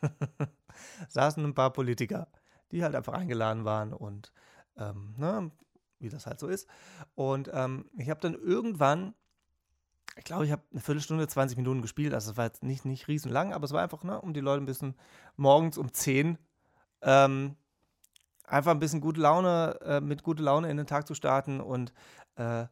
[1.08, 2.28] saßen ein paar Politiker,
[2.70, 4.32] die halt einfach eingeladen waren und
[4.76, 5.50] ähm, ne,
[5.98, 6.68] wie das halt so ist.
[7.14, 9.14] Und ähm, ich habe dann irgendwann,
[10.16, 12.14] ich glaube, ich habe eine Viertelstunde, 20 Minuten gespielt.
[12.14, 14.40] Also es war jetzt nicht, nicht riesen lang, aber es war einfach, ne, um die
[14.40, 14.94] Leute ein bisschen
[15.36, 16.38] morgens um 10
[17.02, 17.56] ähm,
[18.46, 21.92] einfach ein bisschen gute Laune, äh, mit guter Laune in den Tag zu starten und
[22.36, 22.66] äh,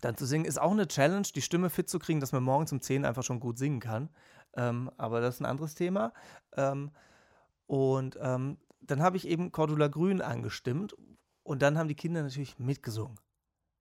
[0.00, 2.72] dann zu singen, ist auch eine Challenge, die Stimme fit zu kriegen, dass man morgens
[2.72, 4.10] um 10 einfach schon gut singen kann.
[4.56, 6.12] Ähm, aber das ist ein anderes Thema.
[6.56, 6.90] Ähm,
[7.66, 10.96] und ähm, dann habe ich eben Cordula Grün angestimmt
[11.42, 13.18] und dann haben die Kinder natürlich mitgesungen,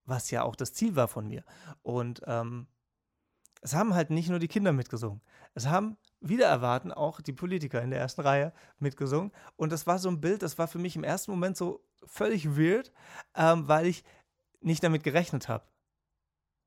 [0.06, 1.44] was ja auch das Ziel war von mir.
[1.82, 2.68] Und ähm,
[3.62, 5.22] es haben halt nicht nur die Kinder mitgesungen,
[5.54, 9.32] es haben wieder erwarten auch die Politiker in der ersten Reihe mitgesungen.
[9.56, 12.58] Und das war so ein Bild, das war für mich im ersten Moment so völlig
[12.58, 12.92] weird,
[13.36, 14.04] ähm, weil ich
[14.62, 15.66] nicht damit gerechnet habe.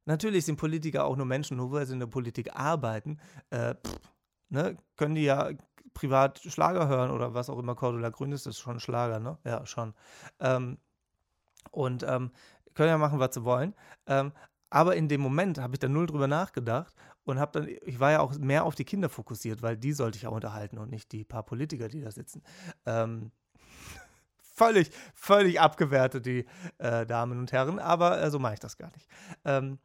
[0.09, 3.21] Natürlich sind Politiker auch nur Menschen, nur weil sie in der Politik arbeiten.
[3.51, 4.01] Äh, pff,
[4.49, 5.51] ne, können die ja
[5.93, 9.37] privat Schlager hören oder was auch immer Cordula Grün ist, das ist schon Schlager, ne?
[9.45, 9.93] Ja, schon.
[10.41, 10.79] Ähm,
[11.73, 12.31] und ähm,
[12.73, 13.75] können ja machen, was sie wollen.
[14.07, 14.33] Ähm,
[14.71, 16.95] aber in dem Moment habe ich da null drüber nachgedacht
[17.25, 20.17] und habe dann, ich war ja auch mehr auf die Kinder fokussiert, weil die sollte
[20.17, 22.43] ich ja unterhalten und nicht die paar Politiker, die da sitzen.
[22.87, 23.31] Ähm,
[24.55, 26.47] völlig, völlig abgewertet, die
[26.79, 29.07] äh, Damen und Herren, aber äh, so mache ich das gar nicht.
[29.45, 29.79] Ähm,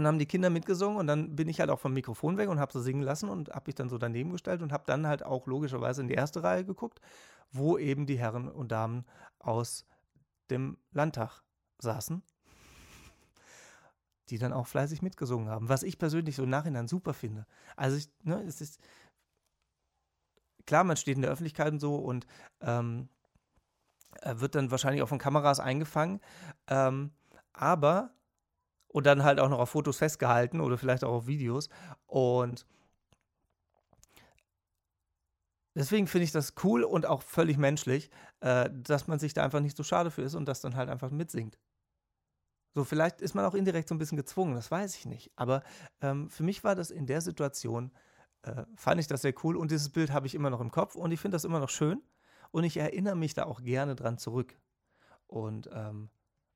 [0.00, 2.58] und haben die Kinder mitgesungen und dann bin ich halt auch vom Mikrofon weg und
[2.58, 5.22] habe sie singen lassen und habe mich dann so daneben gestellt und habe dann halt
[5.22, 7.00] auch logischerweise in die erste Reihe geguckt,
[7.52, 9.04] wo eben die Herren und Damen
[9.38, 9.86] aus
[10.50, 11.42] dem Landtag
[11.78, 12.22] saßen,
[14.30, 17.46] die dann auch fleißig mitgesungen haben, was ich persönlich so im Nachhinein super finde.
[17.76, 18.80] Also ich, ne, es ist
[20.66, 22.26] klar, man steht in der Öffentlichkeit und so und
[22.60, 23.08] ähm,
[24.24, 26.20] wird dann wahrscheinlich auch von Kameras eingefangen,
[26.66, 27.12] ähm,
[27.52, 28.14] aber
[28.92, 31.68] und dann halt auch noch auf Fotos festgehalten oder vielleicht auch auf Videos.
[32.06, 32.66] Und
[35.74, 39.60] deswegen finde ich das cool und auch völlig menschlich, äh, dass man sich da einfach
[39.60, 41.58] nicht so schade für ist und das dann halt einfach mitsingt.
[42.74, 45.32] So, vielleicht ist man auch indirekt so ein bisschen gezwungen, das weiß ich nicht.
[45.36, 45.62] Aber
[46.00, 47.92] ähm, für mich war das in der Situation,
[48.42, 50.94] äh, fand ich das sehr cool und dieses Bild habe ich immer noch im Kopf
[50.94, 52.02] und ich finde das immer noch schön
[52.52, 54.56] und ich erinnere mich da auch gerne dran zurück.
[55.26, 56.10] Und ähm,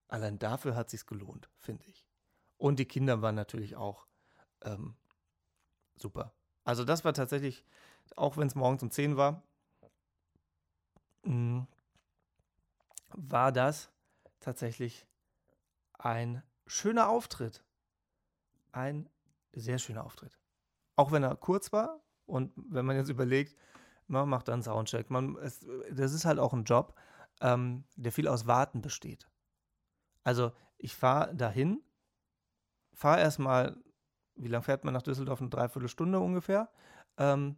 [0.08, 2.03] allein dafür hat es sich gelohnt, finde ich.
[2.64, 4.06] Und die Kinder waren natürlich auch
[4.62, 4.96] ähm,
[5.96, 6.32] super.
[6.64, 7.62] Also das war tatsächlich,
[8.16, 9.42] auch wenn es morgens um 10 war,
[11.24, 11.66] mh, mm,
[13.10, 13.90] war das
[14.40, 15.06] tatsächlich
[15.98, 17.62] ein schöner Auftritt.
[18.72, 19.10] Ein
[19.52, 20.38] sehr schöner Auftritt.
[20.96, 23.54] Auch wenn er kurz war und wenn man jetzt überlegt,
[24.06, 25.10] man macht dann Soundcheck.
[25.10, 26.98] Man, es, das ist halt auch ein Job,
[27.42, 29.28] ähm, der viel aus Warten besteht.
[30.22, 31.82] Also ich fahre dahin
[32.94, 33.76] fahre erstmal,
[34.36, 35.40] wie lange fährt man nach Düsseldorf?
[35.40, 36.70] Eine Dreiviertelstunde ungefähr.
[37.18, 37.56] Ähm,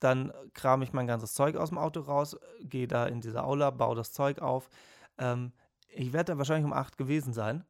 [0.00, 3.70] dann kram ich mein ganzes Zeug aus dem Auto raus, gehe da in diese Aula,
[3.70, 4.68] baue das Zeug auf.
[5.18, 5.52] Ähm,
[5.88, 7.64] ich werde da wahrscheinlich um acht gewesen sein.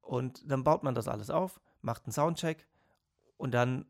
[0.00, 2.66] Und dann baut man das alles auf, macht einen Soundcheck
[3.36, 3.86] und dann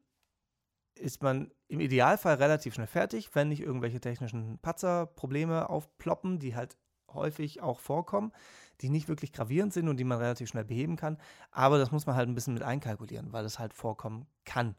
[0.94, 6.56] ist man im Idealfall relativ schnell fertig, wenn nicht irgendwelche technischen Patzer, Probleme aufploppen, die
[6.56, 6.76] halt
[7.12, 8.32] häufig auch vorkommen,
[8.80, 11.18] die nicht wirklich gravierend sind und die man relativ schnell beheben kann.
[11.50, 14.76] Aber das muss man halt ein bisschen mit einkalkulieren, weil es halt vorkommen kann.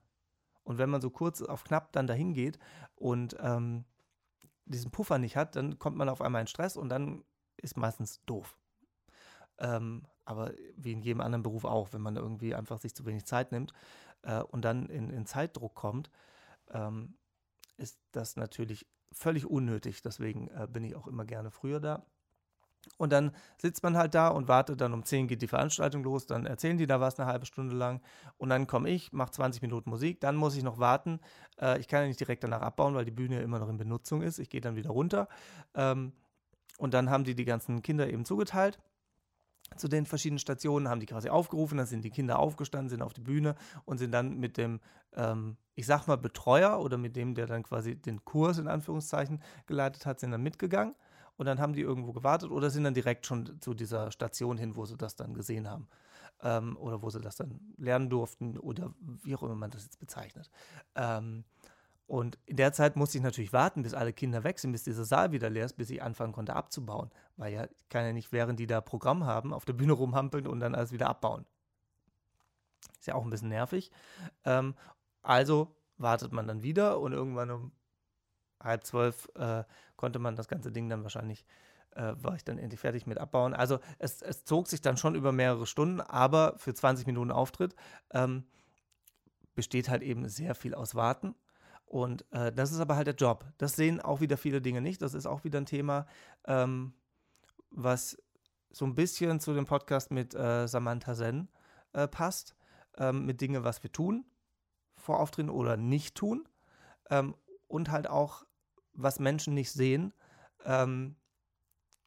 [0.64, 2.60] Und wenn man so kurz auf knapp dann dahin geht
[2.96, 3.86] und ähm,
[4.66, 7.24] diesen Puffer nicht hat, dann kommt man auf einmal in Stress und dann
[7.58, 8.58] ist meistens doof.
[9.58, 13.26] Ähm, aber wie in jedem anderen Beruf auch, wenn man irgendwie einfach sich zu wenig
[13.26, 13.74] Zeit nimmt
[14.22, 16.10] äh, und dann in, in Zeitdruck kommt,
[16.70, 17.18] ähm,
[17.78, 20.02] ist das natürlich völlig unnötig.
[20.02, 22.06] Deswegen äh, bin ich auch immer gerne früher da.
[22.98, 26.26] Und dann sitzt man halt da und wartet, dann um 10 geht die Veranstaltung los,
[26.26, 28.02] dann erzählen die da was eine halbe Stunde lang
[28.38, 31.20] und dann komme ich, mache 20 Minuten Musik, dann muss ich noch warten.
[31.62, 33.78] Äh, ich kann ja nicht direkt danach abbauen, weil die Bühne ja immer noch in
[33.78, 34.40] Benutzung ist.
[34.40, 35.28] Ich gehe dann wieder runter
[35.76, 36.12] ähm,
[36.78, 38.80] und dann haben die die ganzen Kinder eben zugeteilt
[39.78, 43.14] zu den verschiedenen Stationen, haben die quasi aufgerufen, dann sind die Kinder aufgestanden, sind auf
[43.14, 44.80] die Bühne und sind dann mit dem,
[45.14, 49.42] ähm, ich sag mal, Betreuer oder mit dem, der dann quasi den Kurs in Anführungszeichen
[49.68, 50.96] geleitet hat, sind dann mitgegangen
[51.40, 54.76] und dann haben die irgendwo gewartet oder sind dann direkt schon zu dieser Station hin,
[54.76, 55.88] wo sie das dann gesehen haben
[56.44, 60.00] ähm, oder wo sie das dann lernen durften oder wie auch immer man das jetzt
[60.00, 60.52] bezeichnet.
[60.96, 61.46] Ähm,
[62.08, 65.06] und in der Zeit musste ich natürlich warten, bis alle Kinder weg sind, bis dieser
[65.06, 67.10] Saal wieder leer ist, bis ich anfangen konnte abzubauen.
[67.38, 70.46] Weil ja, ich kann ja nicht, während die da Programm haben, auf der Bühne rumhampeln
[70.46, 71.46] und dann alles wieder abbauen.
[73.00, 73.92] Ist ja auch ein bisschen nervig.
[74.44, 74.76] Ähm,
[75.22, 77.72] also wartet man dann wieder und irgendwann um
[78.60, 79.64] halb zwölf äh,
[79.96, 81.46] konnte man das ganze Ding dann wahrscheinlich,
[81.92, 83.54] äh, war ich dann endlich fertig mit abbauen.
[83.54, 87.76] Also es, es, zog sich dann schon über mehrere Stunden, aber für 20 Minuten Auftritt
[88.12, 88.46] ähm,
[89.56, 91.36] besteht halt eben sehr viel aus Warten
[91.90, 93.46] und äh, das ist aber halt der Job.
[93.58, 95.02] Das sehen auch wieder viele Dinge nicht.
[95.02, 96.06] Das ist auch wieder ein Thema,
[96.46, 96.94] ähm,
[97.72, 98.16] was
[98.70, 101.50] so ein bisschen zu dem Podcast mit äh, Samantha Sen
[101.94, 102.56] äh, passt.
[102.98, 104.26] Ähm, mit Dingen, was wir tun,
[104.98, 106.48] vor Auftritten oder nicht tun.
[107.10, 107.34] Ähm,
[107.68, 108.46] und halt auch,
[108.94, 110.14] was Menschen nicht sehen,
[110.66, 111.16] ähm,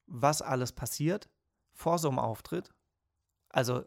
[0.07, 1.29] was alles passiert
[1.73, 2.75] vor so einem Auftritt.
[3.49, 3.85] Also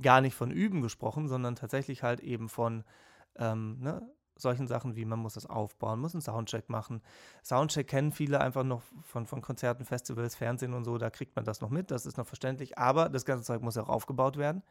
[0.00, 2.84] gar nicht von Üben gesprochen, sondern tatsächlich halt eben von
[3.36, 7.02] ähm, ne, solchen Sachen wie man muss das aufbauen, muss einen Soundcheck machen.
[7.44, 11.44] Soundcheck kennen viele einfach noch von, von Konzerten, Festivals, Fernsehen und so, da kriegt man
[11.44, 14.36] das noch mit, das ist noch verständlich, aber das ganze Zeug muss ja auch aufgebaut
[14.36, 14.62] werden.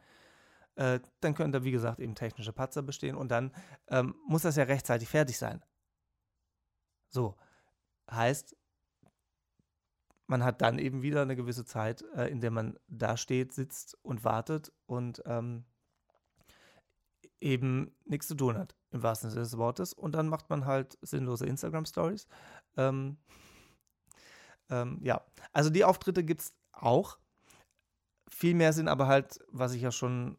[0.76, 3.52] Äh, dann können da, wie gesagt, eben technische Patzer bestehen und dann
[3.88, 5.62] ähm, muss das ja rechtzeitig fertig sein.
[7.08, 7.36] So,
[8.10, 8.56] heißt,
[10.26, 13.96] man hat dann eben wieder eine gewisse Zeit, äh, in der man da steht, sitzt
[14.02, 15.64] und wartet und ähm,
[17.40, 19.92] eben nichts zu tun hat, im wahrsten Sinne des Wortes.
[19.92, 22.26] Und dann macht man halt sinnlose Instagram-Stories.
[22.76, 23.18] Ähm,
[24.70, 27.18] ähm, ja, also die Auftritte gibt es auch.
[28.30, 30.38] Viel mehr sind aber halt, was ich ja schon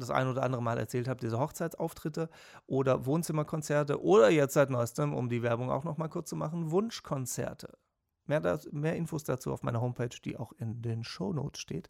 [0.00, 2.28] das ein oder andere Mal erzählt habe, diese Hochzeitsauftritte
[2.66, 6.70] oder Wohnzimmerkonzerte oder jetzt seit neuestem, um die Werbung auch noch mal kurz zu machen,
[6.70, 7.78] Wunschkonzerte.
[8.26, 11.88] Mehr, das, mehr Infos dazu auf meiner Homepage, die auch in den Shownotes steht.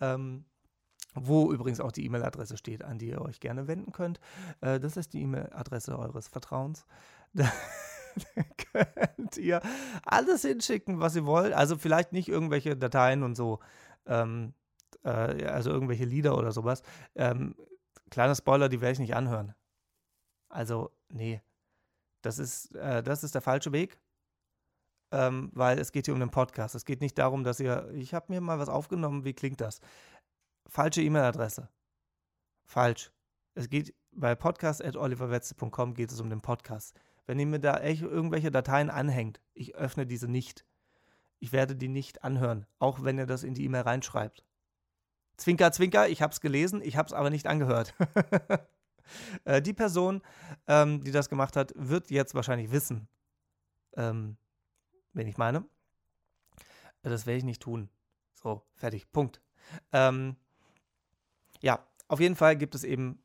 [0.00, 0.44] Ähm,
[1.14, 4.20] wo übrigens auch die E-Mail-Adresse steht, an die ihr euch gerne wenden könnt.
[4.60, 6.86] Äh, das ist die E-Mail-Adresse eures Vertrauens.
[8.34, 8.42] Da
[8.72, 9.62] könnt ihr
[10.04, 11.52] alles hinschicken, was ihr wollt.
[11.52, 13.60] Also vielleicht nicht irgendwelche Dateien und so,
[14.06, 14.52] ähm,
[15.04, 16.82] äh, also irgendwelche Lieder oder sowas.
[17.14, 17.54] Ähm,
[18.10, 19.54] kleiner Spoiler, die werde ich nicht anhören.
[20.48, 21.42] Also, nee.
[22.22, 23.98] Das ist, äh, das ist der falsche Weg.
[25.12, 26.74] Ähm, weil es geht hier um den Podcast.
[26.76, 29.80] Es geht nicht darum, dass ihr, ich habe mir mal was aufgenommen, wie klingt das?
[30.70, 31.68] falsche E-Mail-Adresse.
[32.64, 33.10] Falsch.
[33.54, 36.98] Es geht bei podcast.oliverwetze.com geht es um den Podcast.
[37.26, 40.64] Wenn ihr mir da irgendwelche Dateien anhängt, ich öffne diese nicht.
[41.38, 44.44] Ich werde die nicht anhören, auch wenn ihr das in die E-Mail reinschreibt.
[45.40, 47.94] Zwinker, zwinker, ich habe es gelesen, ich habe es aber nicht angehört.
[49.44, 50.20] äh, die Person,
[50.66, 53.08] ähm, die das gemacht hat, wird jetzt wahrscheinlich wissen,
[53.96, 54.36] ähm,
[55.14, 55.64] wen ich meine.
[57.02, 57.88] Das werde ich nicht tun.
[58.34, 59.40] So, fertig, Punkt.
[59.92, 60.36] Ähm,
[61.62, 63.22] ja, auf jeden Fall gibt es eben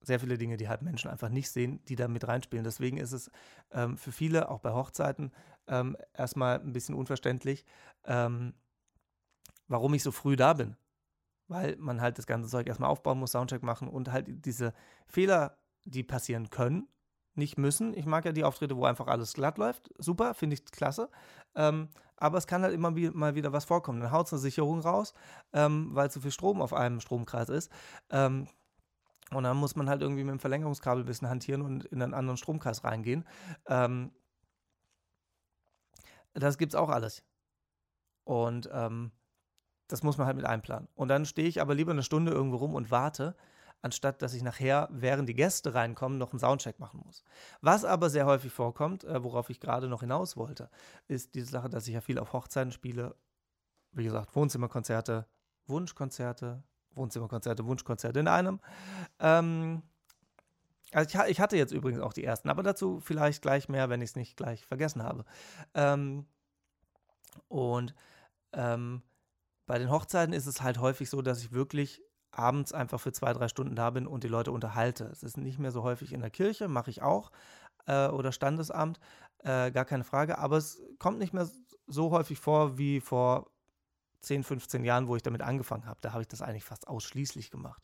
[0.00, 2.64] sehr viele Dinge, die halt Menschen einfach nicht sehen, die da mit reinspielen.
[2.64, 3.30] Deswegen ist es
[3.72, 5.32] ähm, für viele, auch bei Hochzeiten,
[5.66, 7.66] ähm, erstmal ein bisschen unverständlich,
[8.04, 8.54] ähm,
[9.68, 10.76] warum ich so früh da bin.
[11.52, 14.72] Weil man halt das ganze Zeug erstmal aufbauen muss, Soundcheck machen und halt diese
[15.06, 16.88] Fehler, die passieren können,
[17.34, 17.94] nicht müssen.
[17.96, 19.90] Ich mag ja die Auftritte, wo einfach alles glatt läuft.
[19.98, 21.10] Super, finde ich klasse.
[21.54, 24.00] Ähm, aber es kann halt immer wie, mal wieder was vorkommen.
[24.00, 25.12] Dann haut es eine Sicherung raus,
[25.52, 27.70] ähm, weil zu viel Strom auf einem Stromkreis ist.
[28.10, 28.46] Ähm,
[29.30, 32.14] und dann muss man halt irgendwie mit dem Verlängerungskabel ein bisschen hantieren und in einen
[32.14, 33.26] anderen Stromkreis reingehen.
[33.66, 34.12] Ähm,
[36.34, 37.24] das es auch alles.
[38.24, 39.10] Und ähm,
[39.92, 40.88] das muss man halt mit einplanen.
[40.94, 43.36] Und dann stehe ich aber lieber eine Stunde irgendwo rum und warte,
[43.82, 47.22] anstatt dass ich nachher, während die Gäste reinkommen, noch einen Soundcheck machen muss.
[47.60, 50.70] Was aber sehr häufig vorkommt, äh, worauf ich gerade noch hinaus wollte,
[51.08, 53.14] ist diese Sache, dass ich ja viel auf Hochzeiten spiele.
[53.92, 55.26] Wie gesagt, Wohnzimmerkonzerte,
[55.66, 56.62] Wunschkonzerte,
[56.94, 58.60] Wohnzimmerkonzerte, Wunschkonzerte in einem.
[59.18, 59.82] Ähm,
[60.92, 64.00] also ich, ich, hatte jetzt übrigens auch die ersten, aber dazu vielleicht gleich mehr, wenn
[64.00, 65.26] ich es nicht gleich vergessen habe.
[65.74, 66.24] Ähm,
[67.48, 67.94] und
[68.54, 69.02] ähm,
[69.66, 73.32] bei den Hochzeiten ist es halt häufig so, dass ich wirklich abends einfach für zwei,
[73.32, 75.04] drei Stunden da bin und die Leute unterhalte.
[75.04, 77.30] Es ist nicht mehr so häufig in der Kirche, mache ich auch,
[77.86, 78.98] äh, oder Standesamt,
[79.38, 81.48] äh, gar keine Frage, aber es kommt nicht mehr
[81.86, 83.50] so häufig vor wie vor
[84.20, 86.00] 10, 15 Jahren, wo ich damit angefangen habe.
[86.00, 87.82] Da habe ich das eigentlich fast ausschließlich gemacht.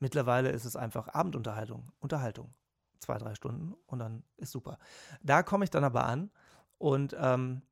[0.00, 2.54] Mittlerweile ist es einfach Abendunterhaltung, Unterhaltung.
[3.00, 4.78] Zwei, drei Stunden und dann ist super.
[5.22, 6.32] Da komme ich dann aber an
[6.78, 7.62] und ähm,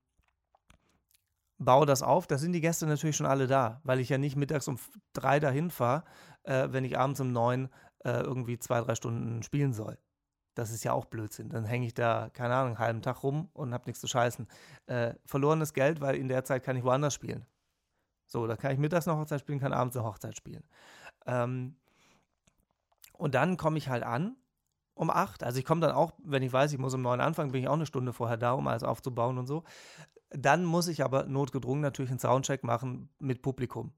[1.58, 2.26] baue das auf.
[2.26, 4.78] Da sind die Gäste natürlich schon alle da, weil ich ja nicht mittags um
[5.12, 6.04] drei dahin fahre,
[6.44, 7.68] äh, wenn ich abends um neun
[8.04, 9.98] äh, irgendwie zwei, drei Stunden spielen soll.
[10.54, 11.50] Das ist ja auch Blödsinn.
[11.50, 14.48] Dann hänge ich da, keine Ahnung, einen halben Tag rum und habe nichts zu scheißen.
[14.86, 17.44] Äh, verlorenes Geld, weil in der Zeit kann ich woanders spielen.
[18.26, 20.64] So, da kann ich mittags eine Hochzeit spielen, kann abends eine Hochzeit spielen.
[21.26, 21.76] Ähm,
[23.12, 24.36] und dann komme ich halt an
[24.94, 25.44] um acht.
[25.44, 27.68] Also ich komme dann auch, wenn ich weiß, ich muss um neun anfangen, bin ich
[27.68, 29.62] auch eine Stunde vorher da, um alles aufzubauen und so.
[30.30, 33.92] Dann muss ich aber notgedrungen natürlich einen Soundcheck machen mit Publikum.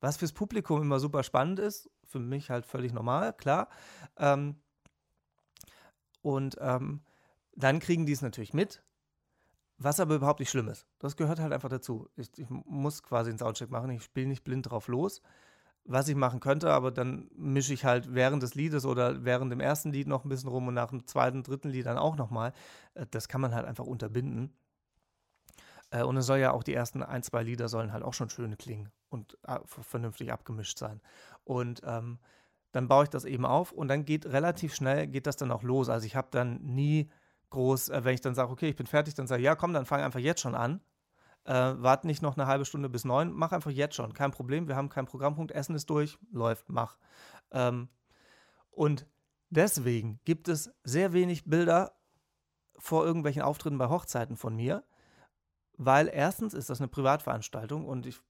[0.00, 3.68] Was fürs Publikum immer super spannend ist, für mich halt völlig normal, klar.
[4.16, 4.56] Ähm,
[6.22, 7.02] und ähm,
[7.54, 8.82] dann kriegen die es natürlich mit,
[9.78, 10.86] was aber überhaupt nicht schlimm ist.
[10.98, 12.08] Das gehört halt einfach dazu.
[12.16, 15.20] Ich, ich muss quasi einen Soundcheck machen, ich spiele nicht blind drauf los.
[15.84, 19.58] Was ich machen könnte, aber dann mische ich halt während des Liedes oder während dem
[19.58, 22.52] ersten Lied noch ein bisschen rum und nach dem zweiten, dritten Lied dann auch nochmal.
[22.94, 24.52] Äh, das kann man halt einfach unterbinden.
[25.92, 28.30] Äh, und es soll ja auch die ersten ein, zwei Lieder sollen halt auch schon
[28.30, 31.00] schön klingen und äh, vernünftig abgemischt sein.
[31.44, 32.18] Und ähm,
[32.72, 35.62] dann baue ich das eben auf und dann geht relativ schnell, geht das dann auch
[35.62, 35.90] los.
[35.90, 37.10] Also ich habe dann nie
[37.50, 39.74] groß, äh, wenn ich dann sage, okay, ich bin fertig, dann sage ich, ja komm,
[39.74, 40.80] dann fang einfach jetzt schon an.
[41.44, 44.68] Äh, warte nicht noch eine halbe Stunde bis neun, mach einfach jetzt schon, kein Problem,
[44.68, 46.98] wir haben keinen Programmpunkt, Essen ist durch, läuft, mach.
[47.50, 47.88] Ähm,
[48.70, 49.06] und
[49.50, 51.96] deswegen gibt es sehr wenig Bilder
[52.78, 54.84] vor irgendwelchen Auftritten bei Hochzeiten von mir,
[55.76, 58.20] weil erstens ist das eine Privatveranstaltung und ich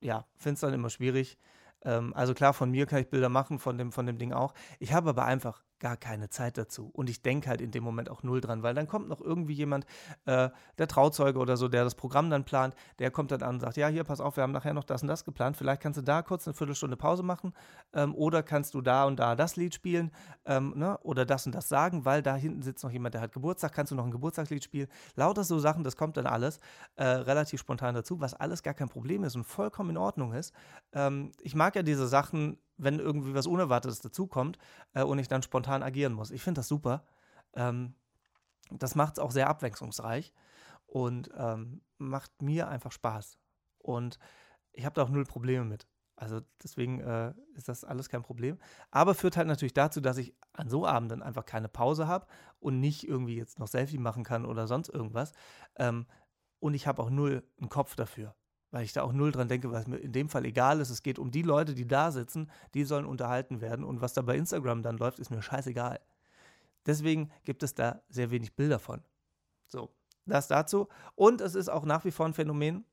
[0.00, 1.38] ja, finde es dann immer schwierig.
[1.82, 4.54] Ähm, also klar, von mir kann ich Bilder machen, von dem, von dem Ding auch.
[4.78, 6.90] Ich habe aber einfach gar keine Zeit dazu.
[6.92, 9.54] Und ich denke halt in dem Moment auch null dran, weil dann kommt noch irgendwie
[9.54, 9.86] jemand,
[10.26, 13.60] äh, der Trauzeuge oder so, der das Programm dann plant, der kommt dann an und
[13.60, 15.98] sagt, ja, hier, pass auf, wir haben nachher noch das und das geplant, vielleicht kannst
[15.98, 17.52] du da kurz eine Viertelstunde Pause machen
[17.94, 20.10] ähm, oder kannst du da und da das Lied spielen
[20.44, 20.98] ähm, ne?
[21.02, 23.90] oder das und das sagen, weil da hinten sitzt noch jemand, der hat Geburtstag, kannst
[23.90, 24.88] du noch ein Geburtstagslied spielen.
[25.16, 26.60] Lauter so Sachen, das kommt dann alles
[26.96, 30.54] äh, relativ spontan dazu, was alles gar kein Problem ist und vollkommen in Ordnung ist.
[30.92, 34.58] Ähm, ich mag ja diese Sachen wenn irgendwie was Unerwartetes dazukommt
[34.94, 36.30] äh, und ich dann spontan agieren muss.
[36.30, 37.04] Ich finde das super.
[37.54, 37.94] Ähm,
[38.70, 40.32] das macht es auch sehr abwechslungsreich
[40.86, 43.38] und ähm, macht mir einfach Spaß.
[43.78, 44.18] Und
[44.72, 45.86] ich habe da auch null Probleme mit.
[46.16, 48.58] Also deswegen äh, ist das alles kein Problem.
[48.90, 52.26] Aber führt halt natürlich dazu, dass ich an so Abenden einfach keine Pause habe
[52.58, 55.32] und nicht irgendwie jetzt noch Selfie machen kann oder sonst irgendwas.
[55.76, 56.06] Ähm,
[56.58, 58.34] und ich habe auch null einen Kopf dafür
[58.70, 60.90] weil ich da auch null dran denke, was mir in dem Fall egal ist.
[60.90, 64.22] Es geht um die Leute, die da sitzen, die sollen unterhalten werden und was da
[64.22, 66.00] bei Instagram dann läuft, ist mir scheißegal.
[66.86, 69.02] Deswegen gibt es da sehr wenig Bilder von.
[69.66, 69.90] So,
[70.26, 70.88] das dazu.
[71.14, 72.84] Und es ist auch nach wie vor ein Phänomen,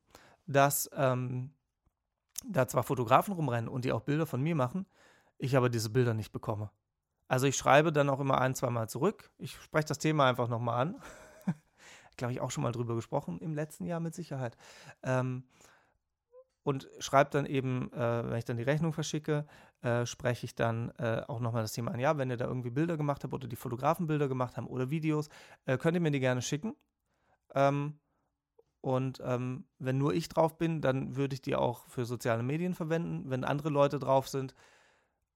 [0.45, 1.51] dass ähm,
[2.45, 4.85] da zwar Fotografen rumrennen und die auch Bilder von mir machen,
[5.37, 6.71] ich aber diese Bilder nicht bekomme.
[7.27, 9.29] Also ich schreibe dann auch immer ein, zweimal zurück.
[9.37, 11.01] Ich spreche das Thema einfach nochmal an.
[12.17, 14.57] Glaube ich, auch schon mal drüber gesprochen im letzten Jahr mit Sicherheit.
[15.03, 15.43] Ähm,
[16.63, 19.47] und schreibe dann eben, äh, wenn ich dann die Rechnung verschicke,
[19.83, 21.99] äh, spreche ich dann äh, auch nochmal das Thema an.
[22.01, 24.89] Ja, wenn ihr da irgendwie Bilder gemacht habt oder die Fotografen Bilder gemacht haben oder
[24.89, 25.29] Videos,
[25.65, 26.75] äh, könnt ihr mir die gerne schicken.
[27.55, 27.99] Ähm,
[28.81, 32.73] und ähm, wenn nur ich drauf bin, dann würde ich die auch für soziale Medien
[32.73, 33.29] verwenden.
[33.29, 34.53] Wenn andere Leute drauf sind,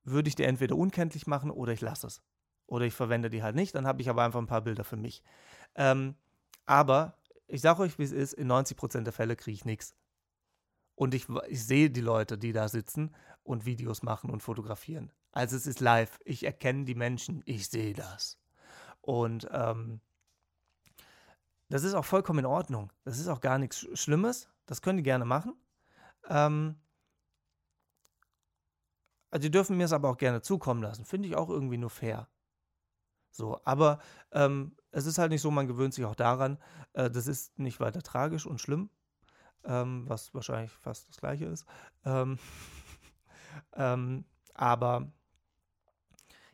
[0.04, 2.22] würde ich die entweder unkenntlich machen oder ich lasse es.
[2.68, 4.98] Oder ich verwende die halt nicht, dann habe ich aber einfach ein paar Bilder für
[4.98, 5.24] mich.
[5.76, 6.16] Ähm,
[6.66, 9.96] aber ich sage euch, wie es ist, in 90% der Fälle kriege ich nichts.
[10.96, 15.12] Und ich, ich sehe die Leute, die da sitzen und Videos machen und fotografieren.
[15.32, 16.20] Also es ist live.
[16.26, 17.42] Ich erkenne die Menschen.
[17.46, 18.38] Ich sehe das.
[19.02, 20.00] Und ähm,
[21.70, 22.92] das ist auch vollkommen in Ordnung.
[23.04, 24.50] Das ist auch gar nichts Schlimmes.
[24.66, 25.56] Das können die gerne machen.
[26.30, 26.76] Ähm,
[29.32, 31.06] also die dürfen mir es aber auch gerne zukommen lassen.
[31.06, 32.28] Finde ich auch irgendwie nur fair.
[33.32, 34.00] So, aber
[34.34, 36.58] ähm, es ist halt nicht so, man gewöhnt sich auch daran.
[36.94, 38.90] Äh, das ist nicht weiter tragisch und schlimm.
[39.64, 41.66] ähm, was wahrscheinlich fast das gleiche ist.
[42.06, 42.40] Ähm,
[43.76, 45.12] ähm, aber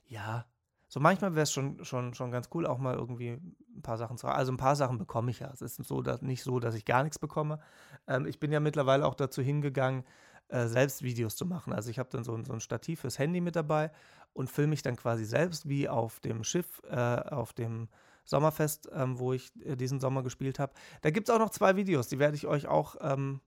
[0.08, 0.46] ja,
[0.88, 4.18] so manchmal wäre es schon, schon, schon ganz cool, auch mal irgendwie ein paar Sachen
[4.18, 4.38] zu haben.
[4.38, 5.52] Also ein paar Sachen bekomme ich ja.
[5.52, 7.60] Es ist so, dass, nicht so, dass ich gar nichts bekomme.
[8.08, 10.04] Ähm, ich bin ja mittlerweile auch dazu hingegangen,
[10.50, 11.74] äh, selbst Videos zu machen.
[11.74, 13.92] Also ich habe dann so, so ein Stativ fürs Handy mit dabei
[14.34, 17.90] und filme mich dann quasi selbst, wie auf dem Schiff, äh, auf dem
[18.28, 20.74] Sommerfest, ähm, wo ich äh, diesen Sommer gespielt habe.
[21.02, 23.42] Da gibt es auch noch zwei Videos, die werde ich euch auch ähm,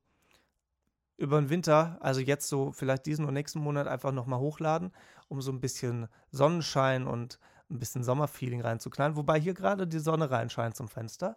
[1.17, 4.91] über den Winter, also jetzt so vielleicht diesen und nächsten Monat einfach nochmal hochladen,
[5.29, 7.39] um so ein bisschen Sonnenschein und
[7.71, 9.17] ein bisschen Sommerfeeling reinzuknallen.
[9.17, 11.37] Wobei hier gerade die Sonne reinscheint zum Fenster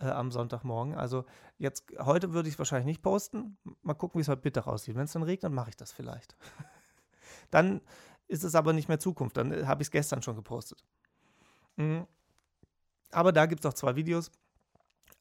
[0.00, 0.94] äh, am Sonntagmorgen.
[0.94, 1.26] Also
[1.58, 3.58] jetzt, heute würde ich es wahrscheinlich nicht posten.
[3.82, 4.96] Mal gucken, wie es heute Mittag aussieht.
[4.96, 6.34] Wenn es dann regnet, mache ich das vielleicht.
[7.50, 7.82] dann
[8.28, 9.36] ist es aber nicht mehr Zukunft.
[9.36, 10.82] Dann äh, habe ich es gestern schon gepostet.
[11.76, 12.06] Mhm.
[13.10, 14.30] Aber da gibt es auch zwei Videos,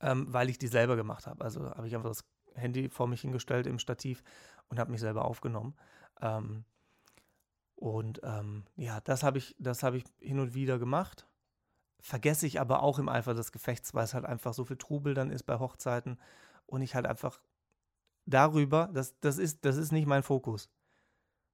[0.01, 1.43] ähm, weil ich die selber gemacht habe.
[1.43, 2.25] Also habe ich einfach das
[2.55, 4.23] Handy vor mich hingestellt im Stativ
[4.69, 5.75] und habe mich selber aufgenommen.
[6.21, 6.65] Ähm,
[7.75, 11.27] und ähm, ja, das habe ich, das ich hin und wieder gemacht.
[11.99, 15.13] Vergesse ich aber auch im Eifer des Gefechts, weil es halt einfach so viel Trubel
[15.13, 16.19] dann ist bei Hochzeiten
[16.65, 17.39] und ich halt einfach
[18.25, 20.69] darüber, das, das, ist, das ist nicht mein Fokus.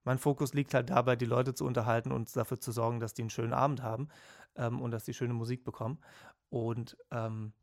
[0.06, 3.22] Mein Fokus liegt halt dabei, die Leute zu unterhalten und dafür zu sorgen, dass die
[3.22, 4.10] einen schönen Abend haben
[4.56, 6.00] ähm, und dass die schöne Musik bekommen.
[6.50, 7.54] Und ähm,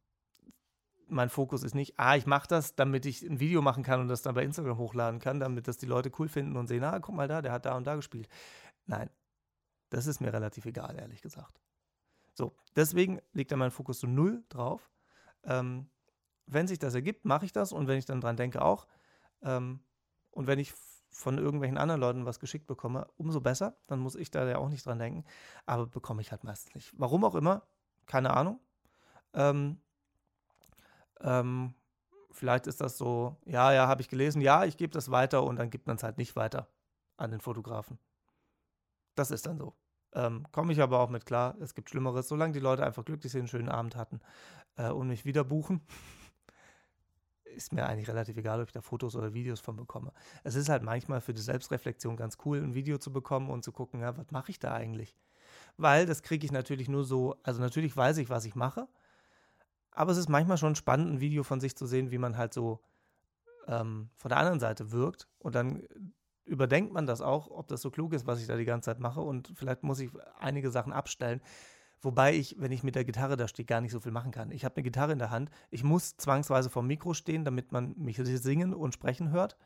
[1.07, 4.09] mein Fokus ist nicht, ah, ich mache das, damit ich ein Video machen kann und
[4.09, 6.99] das dann bei Instagram hochladen kann, damit das die Leute cool finden und sehen, ah,
[7.01, 8.29] guck mal da, der hat da und da gespielt.
[8.87, 9.11] Nein,
[9.91, 11.61] das ist mir relativ egal, ehrlich gesagt.
[12.35, 14.91] So, deswegen liegt da mein Fokus so null drauf.
[15.45, 15.91] Ähm,
[16.47, 18.87] wenn sich das ergibt, mache ich das und wenn ich dann dran denke, auch.
[19.43, 19.81] Ähm,
[20.31, 20.73] und wenn ich
[21.11, 23.77] von irgendwelchen anderen Leuten was geschickt bekomme, umso besser.
[23.87, 25.25] Dann muss ich da ja auch nicht dran denken.
[25.67, 26.93] Aber bekomme ich halt meistens nicht.
[26.97, 27.63] Warum auch immer,
[28.07, 28.61] keine Ahnung.
[29.35, 29.81] Ähm,
[31.21, 31.75] ähm,
[32.31, 35.57] vielleicht ist das so, ja, ja, habe ich gelesen, ja, ich gebe das weiter und
[35.57, 36.69] dann gibt man es halt nicht weiter
[37.17, 37.99] an den Fotografen.
[39.15, 39.75] Das ist dann so.
[40.13, 43.31] Ähm, Komme ich aber auch mit klar, es gibt Schlimmeres, solange die Leute einfach glücklich
[43.31, 44.21] sind, einen schönen Abend hatten
[44.77, 45.83] äh, und mich wieder buchen.
[47.57, 50.13] Ist mir eigentlich relativ egal, ob ich da Fotos oder Videos von bekomme.
[50.45, 53.73] Es ist halt manchmal für die Selbstreflexion ganz cool, ein Video zu bekommen und zu
[53.73, 55.17] gucken, ja, was mache ich da eigentlich?
[55.77, 58.89] Weil das kriege ich natürlich nur so, also natürlich weiß ich, was ich mache,
[59.93, 62.55] aber es ist manchmal schon spannend, ein Video von sich zu sehen, wie man halt
[62.55, 62.81] so
[63.67, 65.29] ähm, von der anderen Seite wirkt.
[65.39, 65.83] Und dann
[66.45, 69.01] überdenkt man das auch, ob das so klug ist, was ich da die ganze Zeit
[69.01, 69.21] mache.
[69.21, 71.41] Und vielleicht muss ich einige Sachen abstellen.
[72.03, 74.51] Wobei ich, wenn ich mit der Gitarre da stehe, gar nicht so viel machen kann.
[74.53, 75.51] Ich habe eine Gitarre in der Hand.
[75.71, 79.57] Ich muss zwangsweise vom Mikro stehen, damit man mich singen und sprechen hört.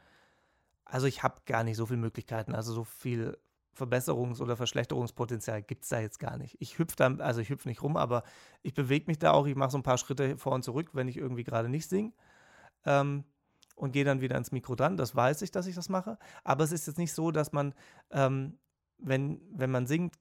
[0.84, 2.54] Also ich habe gar nicht so viele Möglichkeiten.
[2.54, 3.38] Also so viel
[3.76, 6.56] Verbesserungs- oder Verschlechterungspotenzial gibt es da jetzt gar nicht.
[6.60, 8.24] Ich hüpfe da, also ich hüpfe nicht rum, aber
[8.62, 9.46] ich bewege mich da auch.
[9.46, 12.12] Ich mache so ein paar Schritte vor und zurück, wenn ich irgendwie gerade nicht singe.
[12.84, 13.24] Ähm,
[13.76, 14.96] und gehe dann wieder ins Mikro dran.
[14.96, 16.18] Das weiß ich, dass ich das mache.
[16.44, 17.74] Aber es ist jetzt nicht so, dass man,
[18.10, 18.58] ähm,
[18.98, 20.14] wenn, wenn man singt,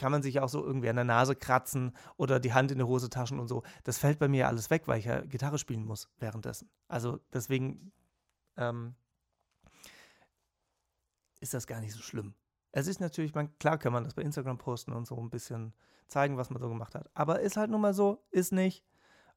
[0.00, 2.84] kann man sich auch so irgendwie an der Nase kratzen oder die Hand in die
[2.84, 3.62] Hosetaschen und so.
[3.84, 6.70] Das fällt bei mir alles weg, weil ich ja Gitarre spielen muss währenddessen.
[6.88, 7.92] Also deswegen
[8.56, 8.94] ähm,
[11.40, 12.34] ist das gar nicht so schlimm.
[12.72, 15.74] Es ist natürlich, man, klar kann man das bei Instagram posten und so ein bisschen
[16.08, 17.10] zeigen, was man so gemacht hat.
[17.12, 18.86] Aber ist halt nun mal so, ist nicht.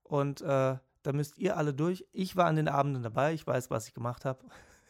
[0.02, 2.08] Und äh, da müsst ihr alle durch.
[2.14, 4.46] Ich war an den Abenden dabei, ich weiß, was ich gemacht habe.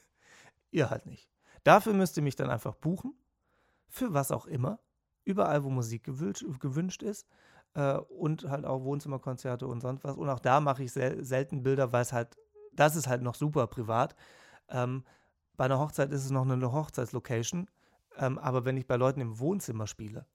[0.70, 1.32] ihr halt nicht.
[1.64, 3.16] Dafür müsst ihr mich dann einfach buchen.
[3.88, 4.78] Für was auch immer.
[5.26, 7.28] Überall, wo Musik gewünscht, ist.
[7.74, 10.18] Äh, und halt auch Wohnzimmerkonzerte und sonst was.
[10.18, 12.38] Und auch da mache ich sel selten Bilder, weil es halt,
[12.74, 14.16] das ist halt noch super privat.
[14.70, 15.04] Ähm,
[15.56, 17.70] bei einer Hochzeit ist es noch eine Hochzeitslocation.
[18.18, 20.26] Ähm, aber wenn ich bei Leuten im Wohnzimmer spiele,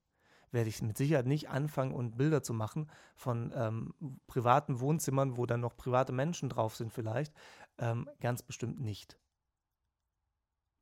[0.51, 3.95] werde ich mit Sicherheit nicht anfangen und Bilder zu machen von ähm,
[4.26, 7.34] privaten Wohnzimmern, wo dann noch private Menschen drauf sind vielleicht.
[7.78, 9.18] Ähm, ganz bestimmt nicht.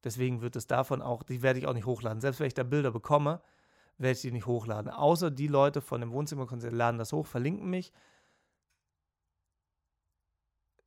[0.05, 2.21] Deswegen wird es davon auch, die werde ich auch nicht hochladen.
[2.21, 3.43] Selbst wenn ich da Bilder bekomme,
[3.99, 4.90] werde ich die nicht hochladen.
[4.90, 7.92] Außer die Leute von dem Wohnzimmerkonzert laden das hoch, verlinken mich.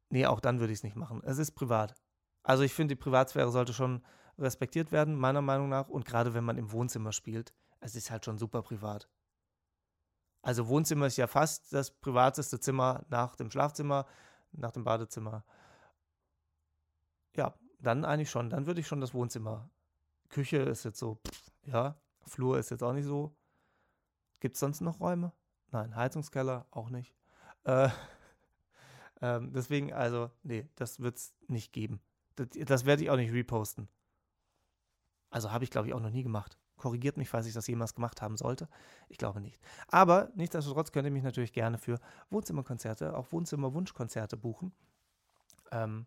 [0.10, 1.22] Nee, auch dann würde ich es nicht machen.
[1.24, 1.96] Es ist privat.
[2.44, 4.04] Also ich finde, die Privatsphäre sollte schon
[4.38, 5.90] respektiert werden, meiner Meinung nach.
[5.90, 9.10] Und gerade wenn man im Wohnzimmer spielt, es ist halt schon super privat.
[10.42, 14.06] Also Wohnzimmer ist ja fast das privateste Zimmer nach dem Schlafzimmer,
[14.52, 15.44] nach dem Badezimmer.
[17.36, 18.50] Ja, dann eigentlich schon.
[18.50, 19.70] Dann würde ich schon das Wohnzimmer.
[20.30, 22.02] Küche ist jetzt so, pff, ja.
[22.30, 23.36] Flur ist jetzt auch nicht so.
[24.40, 25.34] Gibt es sonst noch Räume?
[25.72, 27.14] Nein, Heizungskeller auch nicht.
[27.64, 27.90] Äh,
[29.22, 32.02] ähm, deswegen, also, nee, das wird es nicht geben.
[32.36, 33.90] Das, das werde ich auch nicht reposten.
[35.30, 36.58] Also habe ich, glaube ich, auch noch nie gemacht.
[36.78, 38.70] Korrigiert mich, falls ich das jemals gemacht haben sollte.
[39.10, 39.60] Ich glaube nicht.
[39.90, 42.00] Aber nichtsdestotrotz könnt ihr mich natürlich gerne für
[42.30, 44.72] Wohnzimmerkonzerte, auch Wohnzimmerwunschkonzerte buchen.
[45.72, 46.06] ähm,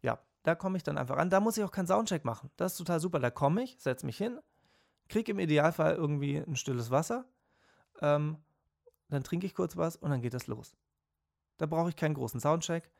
[0.00, 1.28] ja, da komme ich dann einfach an.
[1.28, 2.50] Da muss ich auch keinen Soundcheck machen.
[2.56, 3.18] Das ist total super.
[3.18, 4.38] Da komme ich, setze mich hin,
[5.10, 7.26] kriege im Idealfall irgendwie ein stilles Wasser,
[8.00, 8.38] ähm,
[9.08, 10.74] dann trinke ich kurz was und dann geht das los.
[11.58, 12.90] Da brauche ich keinen großen Soundcheck,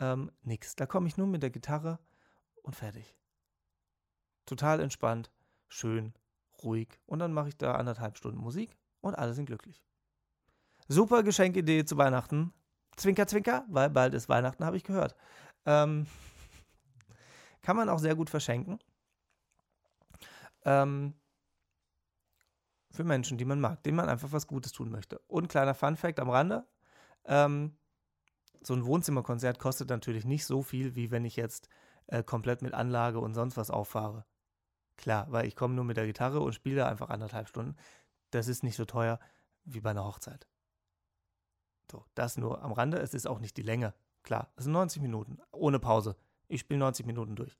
[0.00, 0.74] ähm, nix.
[0.74, 2.00] Da komme ich nur mit der Gitarre
[2.62, 3.16] und fertig.
[4.46, 5.30] Total entspannt,
[5.68, 6.14] schön,
[6.64, 6.88] ruhig.
[7.06, 9.84] Und dann mache ich da anderthalb Stunden Musik und alle sind glücklich.
[10.88, 12.52] Super Geschenkidee zu Weihnachten.
[12.96, 15.14] Zwinker, zwinker, weil bald ist Weihnachten, habe ich gehört.
[15.66, 16.06] Ähm,
[17.62, 18.78] kann man auch sehr gut verschenken.
[20.64, 21.14] Ähm,
[22.90, 25.18] für Menschen, die man mag, denen man einfach was Gutes tun möchte.
[25.26, 26.66] Und kleiner Fun-Fact am Rande:
[27.24, 27.76] ähm,
[28.62, 31.68] So ein Wohnzimmerkonzert kostet natürlich nicht so viel, wie wenn ich jetzt
[32.06, 34.24] äh, komplett mit Anlage und sonst was auffahre.
[34.96, 37.76] Klar, weil ich komme nur mit der Gitarre und spiele einfach anderthalb Stunden.
[38.30, 39.20] Das ist nicht so teuer
[39.64, 40.48] wie bei einer Hochzeit.
[41.90, 42.98] So, das nur am Rande.
[42.98, 43.94] Es ist auch nicht die Länge.
[44.22, 46.16] Klar, es sind 90 Minuten, ohne Pause.
[46.48, 47.56] Ich spiele 90 Minuten durch.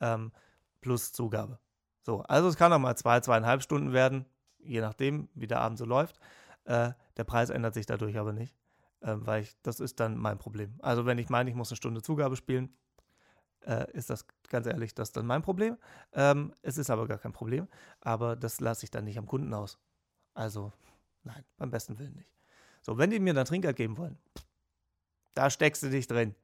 [0.00, 0.32] Ähm,
[0.80, 1.58] plus Zugabe.
[2.02, 4.24] So, also es kann auch mal zwei, zweieinhalb Stunden werden,
[4.58, 6.18] je nachdem, wie der Abend so läuft.
[6.64, 8.54] Äh, der Preis ändert sich dadurch aber nicht,
[9.00, 10.78] äh, weil ich, das ist dann mein Problem.
[10.80, 12.74] Also wenn ich meine, ich muss eine Stunde Zugabe spielen,
[13.66, 15.76] äh, ist das ganz ehrlich, das dann mein Problem.
[16.12, 17.68] Ähm, es ist aber gar kein Problem,
[18.00, 19.78] aber das lasse ich dann nicht am Kunden aus.
[20.34, 20.72] Also
[21.24, 22.32] nein, beim besten Willen nicht.
[22.82, 24.18] So, wenn die mir dann Trinkgeld geben wollen,
[25.34, 26.34] da steckst du dich drin.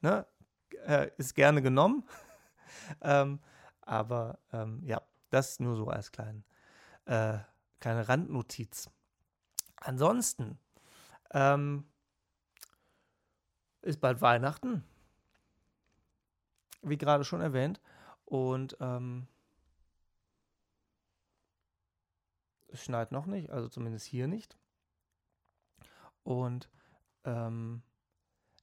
[0.00, 0.26] Ne?
[0.86, 2.04] Äh, ist gerne genommen.
[3.00, 3.40] ähm,
[3.80, 6.44] aber ähm, ja, das nur so als kleinen,
[7.06, 7.38] äh,
[7.80, 8.90] kleine Randnotiz.
[9.76, 10.58] Ansonsten
[11.32, 11.84] ähm,
[13.82, 14.84] ist bald Weihnachten,
[16.82, 17.80] wie gerade schon erwähnt.
[18.24, 19.26] Und ähm,
[22.68, 24.56] es schneit noch nicht, also zumindest hier nicht.
[26.22, 26.70] Und
[27.24, 27.82] ähm,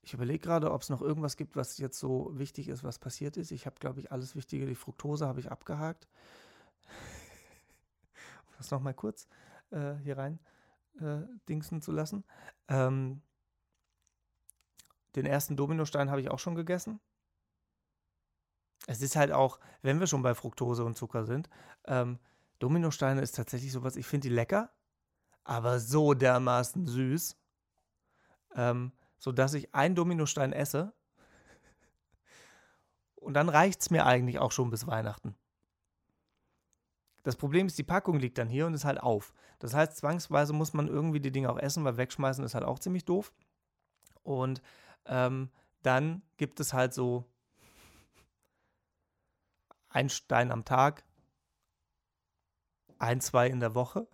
[0.01, 3.37] ich überlege gerade, ob es noch irgendwas gibt, was jetzt so wichtig ist, was passiert
[3.37, 3.51] ist.
[3.51, 4.65] Ich habe, glaube ich, alles Wichtige.
[4.65, 6.07] Die Fructose habe ich abgehakt.
[8.60, 9.28] Das nochmal kurz
[9.72, 10.39] äh, hier rein
[10.99, 12.24] äh, dingsen zu lassen.
[12.68, 13.22] Ähm,
[15.16, 16.99] den ersten Dominostein habe ich auch schon gegessen.
[18.88, 21.49] Es ist halt auch, wenn wir schon bei Fructose und Zucker sind,
[21.86, 22.20] ähm,
[22.60, 24.72] Dominosteine ist tatsächlich sowas, ich finde die lecker,
[25.43, 27.39] aber so dermaßen süß
[28.55, 30.93] ähm, sodass ich einen Dominostein esse.
[33.16, 35.36] Und dann reicht es mir eigentlich auch schon bis Weihnachten.
[37.24, 39.34] Das Problem ist, die Packung liegt dann hier und ist halt auf.
[39.59, 42.80] Das heißt, zwangsweise muss man irgendwie die Dinge auch essen, weil wegschmeißen ist halt auch
[42.80, 43.34] ziemlich doof.
[44.24, 44.61] Und
[45.05, 45.49] ähm,
[45.82, 47.26] dann gibt es halt so
[49.89, 51.03] ein Stein am Tag,
[52.99, 54.07] ein, zwei in der Woche.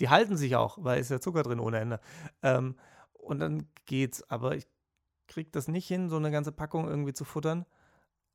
[0.00, 2.00] Die halten sich auch, weil ist ja Zucker drin ohne Ende.
[2.42, 2.76] Ähm,
[3.12, 4.28] und dann geht's.
[4.28, 4.66] Aber ich
[5.28, 7.64] krieg das nicht hin, so eine ganze Packung irgendwie zu futtern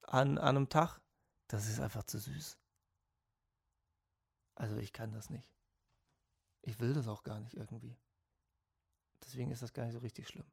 [0.04, 1.00] an, an einem Tag.
[1.48, 2.58] Das ist einfach zu süß.
[4.60, 5.50] Also ich kann das nicht.
[6.62, 7.98] Ich will das auch gar nicht irgendwie.
[9.24, 10.46] Deswegen ist das gar nicht so richtig schlimm.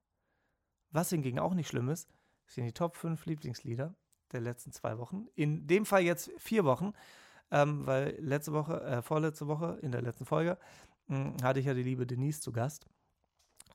[0.90, 2.08] Was hingegen auch nicht schlimm ist,
[2.46, 3.94] sind die Top 5 Lieblingslieder
[4.32, 5.26] der letzten zwei Wochen.
[5.34, 6.92] In dem Fall jetzt vier Wochen,
[7.50, 10.56] ähm, weil letzte Woche, äh, vorletzte Woche, in der letzten Folge,
[11.08, 12.86] mh, hm, hatte ich ja die liebe Denise zu Gast.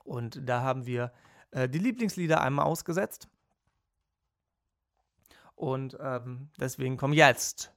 [0.02, 1.12] Und da haben wir
[1.50, 3.28] äh, die Lieblingslieder einmal ausgesetzt.
[5.54, 7.72] Und ähm, deswegen kommen jetzt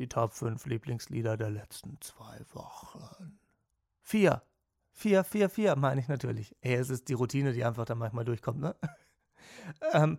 [0.00, 3.38] die Top 5 Lieblingslieder der letzten zwei Wochen.
[4.00, 4.42] Vier.
[4.92, 6.56] Vier, vier, vier, meine ich natürlich.
[6.62, 8.74] Ey, es ist die Routine, die einfach da manchmal durchkommt, ne?
[9.92, 10.18] ähm,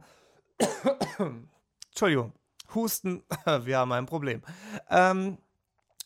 [1.89, 2.33] Entschuldigung.
[2.75, 3.23] Husten,
[3.63, 4.43] wir haben ein Problem.
[4.87, 5.39] Ähm,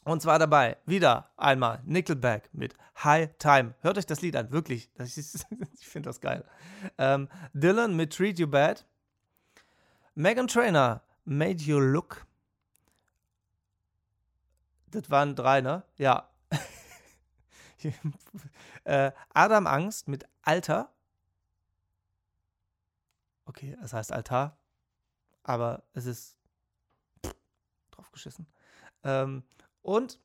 [0.05, 3.75] und zwar dabei wieder einmal Nickelback mit High Time.
[3.81, 4.89] Hört euch das Lied an, wirklich.
[4.97, 5.45] Ist,
[5.79, 6.45] ich finde das geil.
[6.97, 8.85] Ähm, Dylan mit Treat You Bad.
[10.15, 12.25] Megan Trainer, Made You Look.
[14.95, 15.83] Das waren drei, ne?
[15.97, 16.29] Ja.
[18.85, 20.89] äh, Adam Angst mit Alter.
[23.45, 24.57] Okay, es heißt Altar.
[25.43, 26.37] Aber es ist
[27.91, 28.47] draufgeschissen.
[29.03, 29.43] Ähm,
[29.81, 30.17] und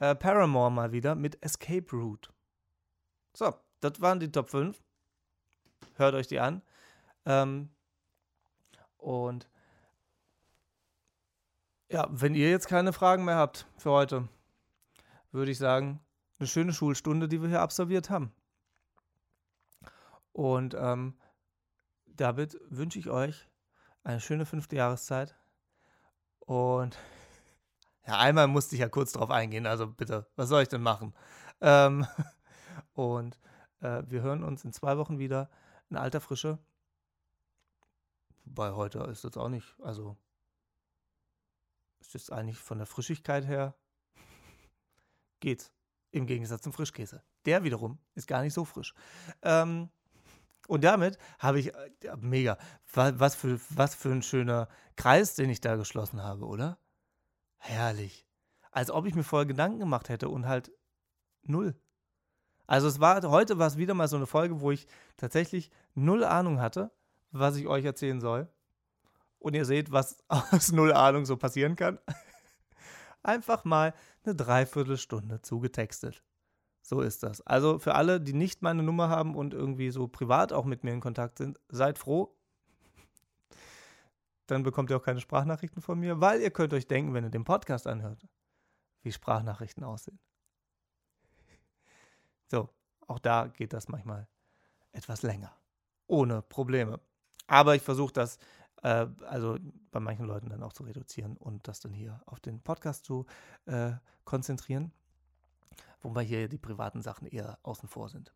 [0.00, 2.30] äh, Paramore mal wieder mit Escape Route.
[3.34, 4.82] So, das waren die Top 5.
[5.94, 6.60] Hört euch die an.
[7.24, 7.70] Ähm,
[8.96, 9.48] und
[11.92, 14.26] ja, wenn ihr jetzt keine Fragen mehr habt für heute,
[15.30, 16.00] würde ich sagen,
[16.38, 18.32] eine schöne Schulstunde, die wir hier absolviert haben.
[20.32, 21.18] Und ähm,
[22.06, 23.46] damit wünsche ich euch
[24.04, 25.36] eine schöne fünfte Jahreszeit.
[26.40, 26.98] Und
[28.06, 31.14] ja, einmal musste ich ja kurz drauf eingehen, also bitte, was soll ich denn machen?
[31.60, 32.06] Ähm,
[32.94, 33.38] und
[33.80, 35.50] äh, wir hören uns in zwei Wochen wieder
[35.90, 36.58] in alter Frische.
[38.46, 40.16] Bei heute ist das auch nicht, also
[42.02, 43.74] ist das eigentlich von der Frischigkeit her
[45.40, 45.72] geht's.
[46.10, 47.22] Im Gegensatz zum Frischkäse.
[47.46, 48.94] Der wiederum ist gar nicht so frisch.
[49.42, 49.88] Ähm,
[50.68, 52.58] und damit habe ich, äh, ja, mega,
[52.92, 56.78] was für, was für ein schöner Kreis, den ich da geschlossen habe, oder?
[57.56, 58.26] Herrlich.
[58.70, 60.70] Als ob ich mir vorher Gedanken gemacht hätte und halt
[61.42, 61.74] null.
[62.66, 64.86] Also es war, heute war es wieder mal so eine Folge, wo ich
[65.16, 66.90] tatsächlich null Ahnung hatte,
[67.30, 68.48] was ich euch erzählen soll.
[69.42, 71.98] Und ihr seht, was aus null Ahnung so passieren kann.
[73.24, 73.92] Einfach mal
[74.24, 76.22] eine Dreiviertelstunde zugetextet.
[76.82, 77.40] So ist das.
[77.42, 80.92] Also für alle, die nicht meine Nummer haben und irgendwie so privat auch mit mir
[80.92, 82.36] in Kontakt sind, seid froh.
[84.46, 87.30] Dann bekommt ihr auch keine Sprachnachrichten von mir, weil ihr könnt euch denken, wenn ihr
[87.30, 88.26] den Podcast anhört,
[89.02, 90.20] wie Sprachnachrichten aussehen.
[92.48, 92.68] So,
[93.08, 94.28] auch da geht das manchmal
[94.92, 95.52] etwas länger.
[96.06, 97.00] Ohne Probleme.
[97.46, 98.38] Aber ich versuche das
[98.82, 99.58] äh, also
[99.90, 103.26] bei manchen Leuten dann auch zu reduzieren und das dann hier auf den Podcast zu
[103.66, 103.92] äh,
[104.24, 104.92] konzentrieren
[106.02, 108.34] wobei hier die privaten Sachen eher außen vor sind.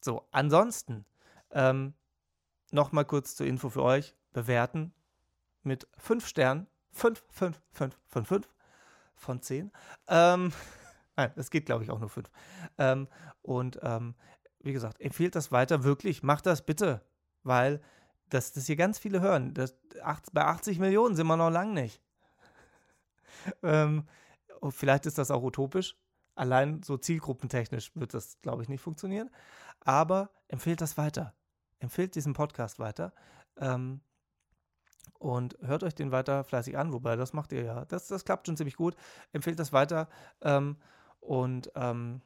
[0.00, 1.04] So, ansonsten
[1.50, 1.94] ähm,
[2.70, 4.14] nochmal kurz zur Info für euch.
[4.32, 4.92] Bewerten
[5.62, 6.66] mit 5 Sternen.
[6.92, 8.48] 5, 5, 5, 5, 5
[9.16, 9.72] von 10.
[10.08, 10.52] Ähm,
[11.16, 12.30] nein, es geht, glaube ich, auch nur 5.
[12.78, 13.08] Ähm,
[13.42, 14.14] und ähm,
[14.60, 17.02] wie gesagt, empfehlt das weiter, wirklich, macht das bitte,
[17.42, 17.80] weil
[18.30, 19.54] das, das hier ganz viele hören.
[19.54, 22.02] Das, acht, bei 80 Millionen sind wir noch lang nicht.
[23.62, 24.06] ähm,
[24.70, 25.96] vielleicht ist das auch utopisch,
[26.36, 29.30] Allein so zielgruppentechnisch wird das, glaube ich, nicht funktionieren.
[29.80, 31.34] Aber empfehlt das weiter.
[31.78, 33.14] Empfehlt diesen Podcast weiter.
[33.56, 34.02] Ähm,
[35.18, 37.84] und hört euch den weiter fleißig an, wobei das macht ihr ja.
[37.86, 38.96] Das, das klappt schon ziemlich gut.
[39.32, 40.08] Empfehlt das weiter.
[40.42, 40.76] Ähm,
[41.20, 42.20] und ähm,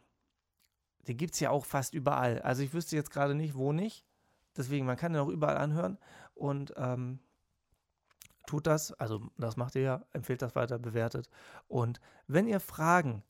[1.06, 2.42] den gibt es ja auch fast überall.
[2.42, 4.04] Also ich wüsste jetzt gerade nicht, wo nicht.
[4.56, 5.98] Deswegen, man kann den auch überall anhören.
[6.34, 7.20] Und ähm,
[8.46, 8.92] tut das.
[8.92, 10.02] Also das macht ihr ja.
[10.12, 11.28] Empfehlt das weiter, bewertet.
[11.68, 13.22] Und wenn ihr Fragen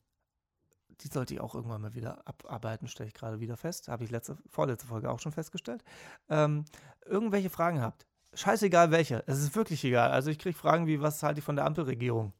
[1.03, 3.87] die sollte ich auch irgendwann mal wieder abarbeiten, stelle ich gerade wieder fest.
[3.87, 5.83] Habe ich letzte, vorletzte Folge auch schon festgestellt.
[6.29, 6.65] Ähm,
[7.05, 10.11] irgendwelche Fragen habt, scheißegal welche, es ist wirklich egal.
[10.11, 12.33] Also ich kriege Fragen wie, was halte ich von der Ampelregierung?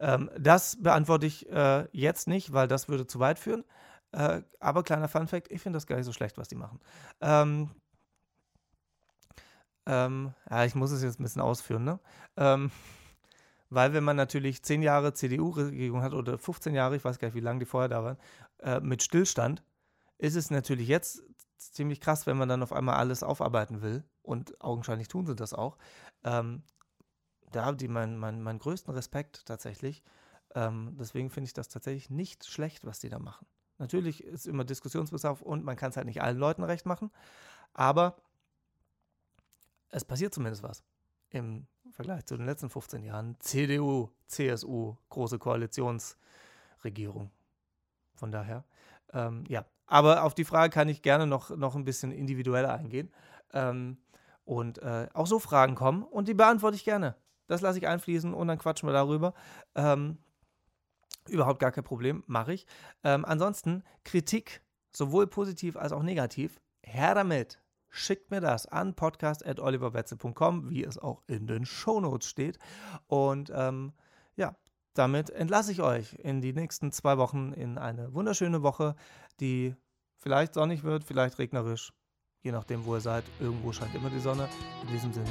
[0.00, 3.64] Ähm, das beantworte ich äh, jetzt nicht, weil das würde zu weit führen.
[4.12, 6.80] Äh, aber kleiner Fun-Fact: Ich finde das gar nicht so schlecht, was die machen.
[7.20, 7.70] Ähm,
[9.86, 11.98] ähm, ja, ich muss es jetzt ein bisschen ausführen, ne?
[12.36, 12.70] Ähm,
[13.70, 17.34] weil wenn man natürlich zehn Jahre CDU-Regierung hat oder 15 Jahre, ich weiß gar nicht,
[17.34, 18.18] wie lange die vorher da waren,
[18.60, 19.62] äh, mit Stillstand,
[20.18, 21.22] ist es natürlich jetzt
[21.56, 24.04] ziemlich krass, wenn man dann auf einmal alles aufarbeiten will.
[24.22, 25.78] Und augenscheinlich tun sie das auch.
[26.24, 26.62] Ähm,
[27.50, 30.02] da habe ich meinen mein, mein größten Respekt tatsächlich.
[30.54, 33.46] Ähm, deswegen finde ich das tatsächlich nicht schlecht, was die da machen.
[33.78, 37.10] Natürlich ist immer Diskussionsbedarf und man kann es halt nicht allen Leuten recht machen.
[37.74, 38.16] Aber
[39.90, 40.82] es passiert zumindest was
[41.30, 47.30] im Vergleich zu den letzten 15 Jahren CDU, CSU, große Koalitionsregierung.
[48.14, 48.64] Von daher,
[49.12, 49.64] ähm, ja.
[49.86, 53.10] Aber auf die Frage kann ich gerne noch, noch ein bisschen individueller eingehen.
[53.52, 53.96] Ähm,
[54.44, 57.16] und äh, auch so Fragen kommen und die beantworte ich gerne.
[57.46, 59.34] Das lasse ich einfließen und dann quatschen wir darüber.
[59.74, 60.18] Ähm,
[61.28, 62.66] überhaupt gar kein Problem, mache ich.
[63.04, 64.62] Ähm, ansonsten Kritik,
[64.92, 67.60] sowohl positiv als auch negativ, her damit
[67.90, 72.58] schickt mir das an podcast.oliverwetze.com, wie es auch in den Shownotes steht.
[73.06, 73.92] Und ähm,
[74.36, 74.56] ja,
[74.94, 78.94] damit entlasse ich euch in die nächsten zwei Wochen in eine wunderschöne Woche,
[79.40, 79.74] die
[80.16, 81.92] vielleicht sonnig wird, vielleicht regnerisch,
[82.42, 83.24] je nachdem, wo ihr seid.
[83.40, 84.48] Irgendwo scheint immer die Sonne.
[84.82, 85.30] In diesem Sinne,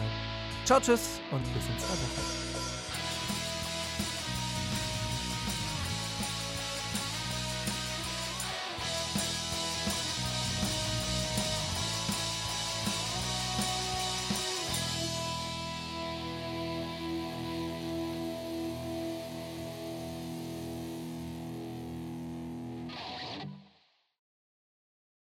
[0.66, 2.47] ciao, tschüss und bis in zwei.